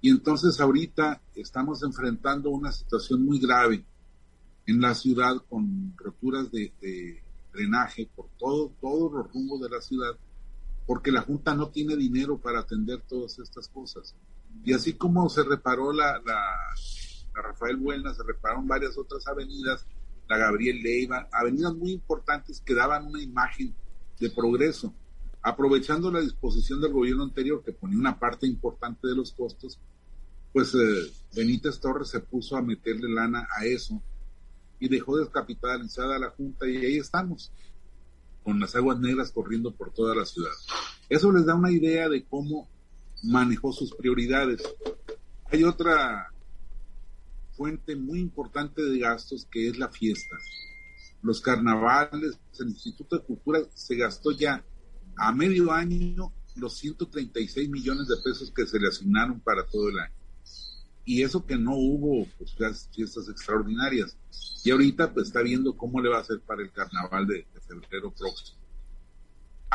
Y 0.02 0.10
entonces 0.10 0.60
ahorita 0.60 1.22
estamos 1.34 1.82
enfrentando 1.82 2.50
una 2.50 2.72
situación 2.72 3.24
muy 3.24 3.40
grave 3.40 3.82
en 4.66 4.80
la 4.82 4.94
ciudad 4.94 5.36
con 5.48 5.94
roturas 5.96 6.52
de, 6.52 6.74
de 6.82 7.22
drenaje 7.54 8.08
por 8.14 8.28
todo, 8.38 8.70
todos 8.82 9.12
los 9.12 9.32
rumbos 9.32 9.62
de 9.62 9.70
la 9.70 9.80
ciudad, 9.80 10.12
porque 10.86 11.10
la 11.10 11.22
Junta 11.22 11.54
no 11.54 11.70
tiene 11.70 11.96
dinero 11.96 12.38
para 12.38 12.60
atender 12.60 13.00
todas 13.08 13.38
estas 13.38 13.68
cosas. 13.68 14.14
Y 14.64 14.72
así 14.72 14.94
como 14.94 15.28
se 15.28 15.42
reparó 15.42 15.92
la, 15.92 16.20
la, 16.24 16.42
Rafael 17.34 17.76
Buena, 17.76 18.14
se 18.14 18.22
repararon 18.22 18.66
varias 18.66 18.96
otras 18.96 19.26
avenidas, 19.26 19.86
la 20.28 20.38
Gabriel 20.38 20.82
Leiva, 20.82 21.28
avenidas 21.32 21.74
muy 21.74 21.92
importantes 21.92 22.60
que 22.60 22.74
daban 22.74 23.06
una 23.06 23.22
imagen 23.22 23.74
de 24.18 24.30
progreso. 24.30 24.92
Aprovechando 25.42 26.10
la 26.10 26.20
disposición 26.20 26.80
del 26.80 26.92
gobierno 26.92 27.22
anterior, 27.22 27.62
que 27.62 27.72
ponía 27.72 27.98
una 27.98 28.18
parte 28.18 28.46
importante 28.46 29.06
de 29.06 29.14
los 29.14 29.32
costos, 29.32 29.78
pues 30.52 30.74
eh, 30.74 31.12
Benítez 31.34 31.78
Torres 31.78 32.08
se 32.08 32.20
puso 32.20 32.56
a 32.56 32.62
meterle 32.62 33.08
lana 33.08 33.46
a 33.56 33.64
eso 33.64 34.02
y 34.80 34.88
dejó 34.88 35.18
descapitalizada 35.18 36.18
la 36.18 36.30
Junta 36.30 36.68
y 36.68 36.78
ahí 36.78 36.96
estamos, 36.96 37.52
con 38.42 38.58
las 38.58 38.74
aguas 38.74 38.98
negras 38.98 39.30
corriendo 39.30 39.72
por 39.72 39.92
toda 39.92 40.14
la 40.14 40.24
ciudad. 40.24 40.52
Eso 41.08 41.30
les 41.30 41.46
da 41.46 41.54
una 41.54 41.70
idea 41.70 42.08
de 42.08 42.24
cómo 42.24 42.68
manejó 43.26 43.72
sus 43.72 43.94
prioridades. 43.94 44.62
Hay 45.50 45.64
otra 45.64 46.32
fuente 47.56 47.96
muy 47.96 48.20
importante 48.20 48.82
de 48.82 48.98
gastos 48.98 49.46
que 49.50 49.68
es 49.68 49.78
la 49.78 49.88
fiesta. 49.88 50.36
Los 51.22 51.40
carnavales, 51.40 52.38
el 52.60 52.68
Instituto 52.68 53.16
de 53.16 53.24
Cultura 53.24 53.60
se 53.74 53.96
gastó 53.96 54.30
ya 54.30 54.64
a 55.16 55.32
medio 55.32 55.72
año 55.72 56.32
los 56.56 56.76
136 56.78 57.68
millones 57.68 58.08
de 58.08 58.16
pesos 58.24 58.50
que 58.50 58.66
se 58.66 58.78
le 58.78 58.88
asignaron 58.88 59.40
para 59.40 59.66
todo 59.66 59.88
el 59.88 59.98
año. 59.98 60.12
y 61.08 61.22
eso 61.22 61.46
que 61.46 61.56
no 61.56 61.76
hubo 61.76 62.26
pues, 62.36 62.56
fiestas 62.92 63.28
extraordinarias. 63.28 64.16
Y 64.64 64.72
ahorita 64.72 65.14
pues 65.14 65.28
está 65.28 65.40
viendo 65.40 65.76
cómo 65.76 66.00
le 66.00 66.08
va 66.08 66.18
a 66.18 66.22
hacer 66.22 66.40
para 66.40 66.62
el 66.62 66.72
carnaval 66.72 67.28
de, 67.28 67.46
febrero 67.68 68.12
próximo. 68.12 68.58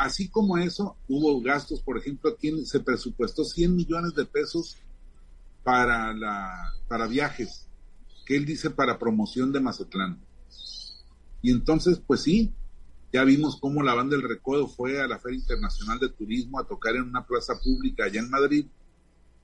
Así 0.02 0.28
como 0.28 0.58
eso, 0.58 0.96
hubo 1.06 1.40
gastos, 1.40 1.80
por 1.80 1.96
ejemplo, 1.96 2.34
tiene, 2.34 2.66
se 2.66 2.80
presupuestó 2.80 3.44
100 3.44 3.76
millones 3.76 4.14
de 4.16 4.24
pesos 4.24 4.76
para, 5.62 6.12
la, 6.12 6.52
para 6.88 7.06
viajes, 7.06 7.68
que 8.26 8.36
él 8.36 8.44
dice 8.44 8.70
para 8.70 8.98
promoción 8.98 9.52
de 9.52 9.60
Mazatlán. 9.60 10.18
Y 11.40 11.52
entonces, 11.52 12.02
pues 12.04 12.22
sí, 12.22 12.52
ya 13.12 13.22
vimos 13.22 13.60
cómo 13.60 13.84
la 13.84 13.94
banda 13.94 14.16
del 14.16 14.28
Recodo 14.28 14.66
fue 14.66 15.00
a 15.00 15.06
la 15.06 15.20
Feria 15.20 15.38
Internacional 15.38 16.00
de 16.00 16.08
Turismo 16.08 16.58
a 16.58 16.66
tocar 16.66 16.96
en 16.96 17.02
una 17.02 17.24
plaza 17.24 17.54
pública 17.62 18.06
allá 18.06 18.18
en 18.18 18.30
Madrid 18.30 18.66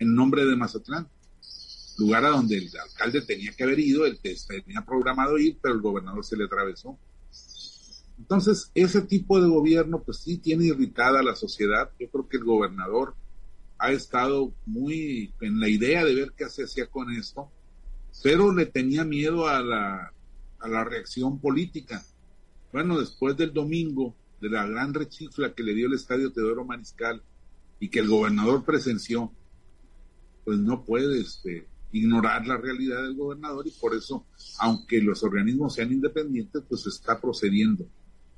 en 0.01 0.13
nombre 0.13 0.45
de 0.45 0.57
Mazatlán 0.57 1.09
lugar 1.99 2.25
a 2.25 2.31
donde 2.31 2.57
el 2.57 2.71
alcalde 2.79 3.23
tenía 3.23 3.53
que 3.53 3.65
haber 3.65 3.79
ido, 3.79 4.07
el 4.07 4.19
tenía 4.21 4.85
programado 4.85 5.39
ir, 5.39 5.59
pero 5.61 5.75
el 5.75 5.81
gobernador 5.81 6.25
se 6.25 6.37
le 6.37 6.45
atravesó. 6.45 6.99
Entonces, 8.19 8.71
ese 8.75 9.03
tipo 9.03 9.41
de 9.41 9.49
gobierno, 9.49 10.03
pues 10.03 10.19
sí 10.19 10.39
tiene 10.39 10.67
irritada 10.67 11.21
a 11.21 11.23
la 11.23 11.35
sociedad. 11.35 11.91
Yo 11.99 12.11
creo 12.11 12.29
que 12.29 12.37
el 12.37 12.45
gobernador 12.45 13.15
ha 13.79 13.93
estado 13.93 14.53
muy 14.67 15.33
en 15.41 15.61
la 15.61 15.69
idea 15.69 16.05
de 16.05 16.15
ver 16.15 16.33
qué 16.37 16.49
se 16.49 16.65
hacía 16.65 16.89
con 16.89 17.13
esto, 17.13 17.51
pero 18.23 18.53
le 18.53 18.67
tenía 18.67 19.05
miedo 19.05 19.47
a 19.47 19.63
la, 19.63 20.13
a 20.59 20.69
la 20.69 20.85
reacción 20.85 21.39
política. 21.39 22.05
Bueno, 22.73 22.99
después 22.99 23.37
del 23.37 23.53
domingo, 23.53 24.15
de 24.41 24.51
la 24.51 24.67
gran 24.67 24.95
rechifla 24.95 25.55
que 25.55 25.63
le 25.63 25.75
dio 25.75 25.87
el 25.87 25.95
estadio 25.95 26.33
Teodoro 26.33 26.65
Mariscal 26.65 27.23
y 27.81 27.89
que 27.89 28.01
el 28.01 28.09
gobernador 28.09 28.65
presenció, 28.65 29.33
pues 30.45 30.59
no 30.59 30.85
puede 30.85 31.21
este, 31.21 31.67
ignorar 31.93 32.47
la 32.47 32.57
realidad 32.57 33.03
del 33.03 33.17
gobernador 33.17 33.67
y 33.67 33.71
por 33.71 33.95
eso, 33.95 34.27
aunque 34.59 35.01
los 35.01 35.23
organismos 35.23 35.75
sean 35.75 35.93
independientes, 35.93 36.63
pues 36.69 36.87
está 36.87 37.21
procediendo. 37.21 37.87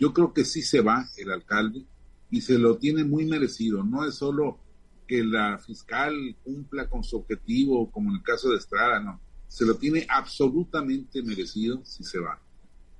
Yo 0.00 0.14
creo 0.14 0.32
que 0.32 0.46
sí 0.46 0.62
se 0.62 0.80
va 0.80 1.08
el 1.18 1.30
alcalde 1.30 1.84
y 2.30 2.40
se 2.40 2.58
lo 2.58 2.78
tiene 2.78 3.04
muy 3.04 3.26
merecido. 3.26 3.84
No 3.84 4.06
es 4.06 4.14
solo 4.14 4.58
que 5.06 5.22
la 5.22 5.58
fiscal 5.58 6.14
cumpla 6.42 6.88
con 6.88 7.04
su 7.04 7.18
objetivo, 7.18 7.90
como 7.90 8.08
en 8.10 8.16
el 8.16 8.22
caso 8.22 8.48
de 8.48 8.56
Estrada, 8.56 8.98
no. 8.98 9.20
Se 9.46 9.66
lo 9.66 9.76
tiene 9.76 10.06
absolutamente 10.08 11.22
merecido 11.22 11.84
si 11.84 12.02
se 12.02 12.18
va. 12.18 12.40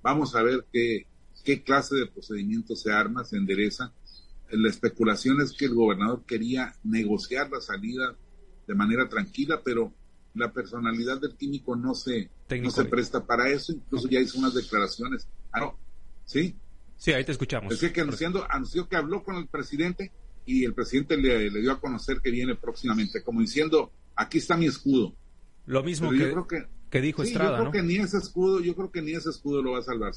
Vamos 0.03 0.35
a 0.35 0.43
ver 0.43 0.67
qué, 0.71 1.07
qué 1.43 1.63
clase 1.63 1.97
de 1.97 2.07
procedimiento 2.07 2.77
se 2.77 2.93
arma, 2.93 3.25
se 3.25 3.39
endereza. 3.39 3.95
La 4.51 4.69
especulación 4.69 5.41
es 5.41 5.53
que 5.53 5.67
el 5.67 5.75
gobernador 5.75 6.25
quería 6.27 6.75
negociar 6.83 7.51
la 7.51 7.61
salida 7.63 8.15
de 8.67 8.75
manera 8.75 9.09
tranquila, 9.09 9.63
pero 9.65 9.95
la 10.35 10.53
personalidad 10.53 11.19
del 11.19 11.35
químico 11.37 11.77
no 11.77 11.95
se, 11.95 12.29
no 12.61 12.71
se 12.71 12.85
presta 12.85 13.25
para 13.25 13.49
eso, 13.49 13.73
incluso 13.73 14.09
ya 14.09 14.21
hizo 14.21 14.39
unas 14.39 14.55
declaraciones. 14.55 15.29
Ah, 15.53 15.73
¿Sí? 16.27 16.57
Sí, 17.01 17.15
ahí 17.15 17.25
te 17.25 17.33
escuchamos. 17.33 17.83
Es 17.83 17.93
que 17.93 18.01
anunciando, 18.03 18.47
anunció 18.51 18.87
que 18.87 18.95
habló 18.95 19.25
con 19.25 19.37
el 19.37 19.47
presidente 19.47 20.13
y 20.45 20.67
el 20.67 20.75
presidente 20.75 21.17
le, 21.17 21.49
dio 21.49 21.73
a 21.73 21.81
conocer 21.81 22.21
que 22.21 22.31
viene 22.31 22.57
próximamente, 22.57 23.23
como 23.23 23.41
diciendo, 23.41 23.91
aquí 24.15 24.37
está 24.37 24.55
mi 24.55 24.67
escudo. 24.67 25.15
Lo 25.65 25.83
mismo 25.83 26.11
que, 26.11 26.67
que, 26.91 27.01
dijo 27.01 27.23
Estrada, 27.23 27.57
yo 27.57 27.71
creo 27.71 27.73
que 27.73 27.83
ni 27.83 27.97
ese 27.97 28.19
escudo, 28.19 28.61
yo 28.61 28.77
creo 28.77 28.91
que 28.91 29.01
ni 29.01 29.13
ese 29.13 29.31
escudo 29.31 29.63
lo 29.63 29.73
va 29.73 29.79
a 29.79 29.83
salvar, 29.83 30.13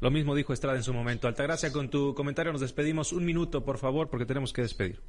Lo 0.00 0.10
mismo 0.10 0.34
dijo 0.34 0.52
Estrada 0.52 0.76
en 0.76 0.82
su 0.82 0.92
momento. 0.92 1.28
Altagracia, 1.28 1.70
con 1.70 1.88
tu 1.88 2.16
comentario 2.16 2.50
nos 2.50 2.62
despedimos. 2.62 3.12
Un 3.12 3.24
minuto, 3.24 3.64
por 3.64 3.78
favor, 3.78 4.10
porque 4.10 4.26
tenemos 4.26 4.52
que 4.52 4.62
despedir 4.62 5.00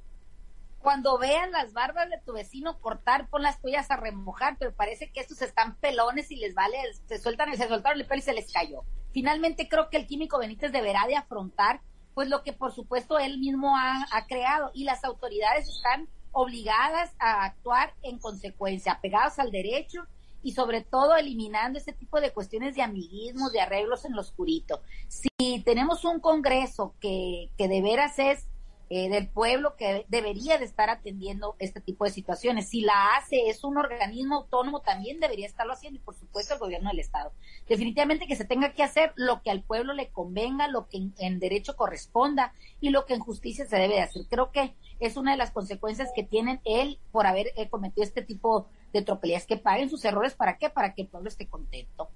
cuando 0.82 1.18
vean 1.18 1.52
las 1.52 1.74
barbas 1.74 2.10
de 2.10 2.20
tu 2.26 2.34
vecino 2.34 2.80
cortar, 2.80 3.30
pon 3.30 3.44
las 3.44 3.62
tuyas 3.62 3.92
a 3.92 3.98
remojar, 3.98 4.58
pero 4.58 4.74
parece 4.74 5.12
que 5.12 5.20
estos 5.20 5.42
están 5.42 5.76
pelones 5.76 6.32
y 6.32 6.38
les 6.38 6.56
vale, 6.56 6.78
se 7.08 7.20
sueltan, 7.20 7.56
se 7.56 7.68
soltaron 7.68 8.00
el 8.00 8.08
pelo 8.08 8.20
y 8.20 8.24
se 8.24 8.34
les 8.34 8.52
cayó. 8.52 8.84
Finalmente 9.12 9.68
creo 9.68 9.90
que 9.90 9.98
el 9.98 10.08
químico 10.08 10.40
Benítez 10.40 10.72
deberá 10.72 11.06
de 11.08 11.16
afrontar 11.16 11.82
pues 12.14 12.30
lo 12.30 12.44
que 12.44 12.54
por 12.54 12.74
supuesto 12.74 13.20
él 13.20 13.40
mismo 13.40 13.78
ha, 13.78 14.06
ha 14.12 14.26
creado 14.28 14.72
y 14.74 14.84
las 14.84 15.04
autoridades 15.04 15.68
están 15.70 16.08
obligadas 16.32 17.14
a 17.20 17.44
actuar 17.44 17.94
en 18.02 18.20
consecuencia, 18.20 18.94
apegados 18.94 19.40
al 19.40 19.52
derecho 19.52 20.06
y 20.42 20.54
sobre 20.54 20.82
todo 20.82 21.16
eliminando 21.16 21.80
ese 21.80 21.94
tipo 21.94 22.22
de 22.22 22.32
cuestiones 22.32 22.76
de 22.76 22.82
amiguismos, 22.82 23.52
de 23.52 23.62
arreglos 23.62 24.06
en 24.06 24.14
lo 24.16 24.22
oscurito. 24.22 24.82
Si 25.08 25.62
tenemos 25.66 26.06
un 26.06 26.20
Congreso 26.20 26.94
que, 27.00 27.50
que 27.58 27.68
de 27.68 27.82
veras 27.82 28.20
es 28.20 28.49
eh, 28.92 29.08
del 29.08 29.28
pueblo 29.28 29.76
que 29.76 30.08
debería 30.10 30.58
de 30.58 30.66
estar 30.66 30.90
atendiendo 30.90 31.56
este 31.60 31.80
tipo 31.80 32.06
de 32.06 32.10
situaciones. 32.10 32.70
Si 32.70 32.82
la 32.82 33.16
hace, 33.16 33.48
es 33.48 33.64
un 33.64 33.78
organismo 33.78 34.38
autónomo, 34.38 34.82
también 34.82 35.20
debería 35.20 35.46
estarlo 35.46 35.74
haciendo 35.74 36.00
y 36.00 36.04
por 36.04 36.16
supuesto 36.16 36.56
el 36.56 36.60
gobierno 36.60 36.90
del 36.90 37.00
Estado. 37.00 37.32
Definitivamente 37.68 38.26
que 38.26 38.36
se 38.36 38.46
tenga 38.46 38.74
que 38.74 38.82
hacer 38.82 39.14
lo 39.16 39.44
que 39.44 39.52
al 39.52 39.62
pueblo 39.62 39.94
le 39.94 40.10
convenga, 40.10 40.68
lo 40.68 40.88
que 40.90 41.10
en, 41.20 41.40
derecho 41.40 41.76
corresponda 41.76 42.54
y 42.82 42.90
lo 42.90 43.06
que 43.06 43.14
en 43.14 43.20
justicia 43.20 43.68
se 43.68 43.76
debe 43.76 43.94
de 43.94 44.02
hacer. 44.02 44.24
Creo 44.28 44.52
que 44.52 44.74
es 45.00 45.18
una 45.18 45.34
de 45.34 45.38
las 45.38 45.52
consecuencias 45.52 46.10
que 46.16 46.24
tienen 46.24 46.60
él 46.66 46.98
por 47.12 47.28
haber 47.28 47.52
eh, 47.58 47.70
cometido 47.70 48.04
este 48.04 48.24
tipo 48.24 48.70
de 48.92 49.04
tropelías, 49.04 49.46
que 49.46 49.58
paguen 49.58 49.92
sus 49.92 50.04
errores, 50.04 50.34
¿para 50.34 50.58
qué? 50.58 50.72
Para 50.72 50.96
que 50.96 51.04
el 51.04 51.10
pueblo 51.10 51.30
esté 51.30 51.46
contento. 51.46 52.10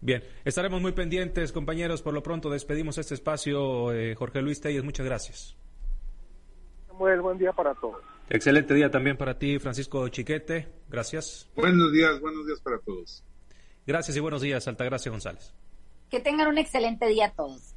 Bien, 0.00 0.24
estaremos 0.44 0.82
muy 0.82 0.90
pendientes, 0.90 1.52
compañeros. 1.52 2.02
Por 2.02 2.14
lo 2.14 2.22
pronto 2.24 2.50
despedimos 2.50 2.98
este 2.98 3.14
espacio. 3.14 3.92
Eh, 3.92 4.16
Jorge 4.16 4.42
Luis 4.42 4.60
Telles, 4.60 4.82
muchas 4.82 5.06
gracias 5.06 5.56
buen 6.96 7.38
día 7.38 7.52
para 7.52 7.74
todos. 7.74 8.02
Excelente 8.28 8.74
día 8.74 8.90
también 8.90 9.16
para 9.16 9.38
ti, 9.38 9.58
Francisco 9.58 10.08
Chiquete. 10.08 10.68
Gracias. 10.88 11.48
Buenos 11.54 11.92
días, 11.92 12.20
buenos 12.20 12.46
días 12.46 12.60
para 12.60 12.78
todos. 12.78 13.22
Gracias 13.86 14.16
y 14.16 14.20
buenos 14.20 14.42
días, 14.42 14.66
Altagracia 14.66 15.10
González. 15.12 15.54
Que 16.10 16.20
tengan 16.20 16.48
un 16.48 16.58
excelente 16.58 17.06
día 17.06 17.32
todos. 17.36 17.75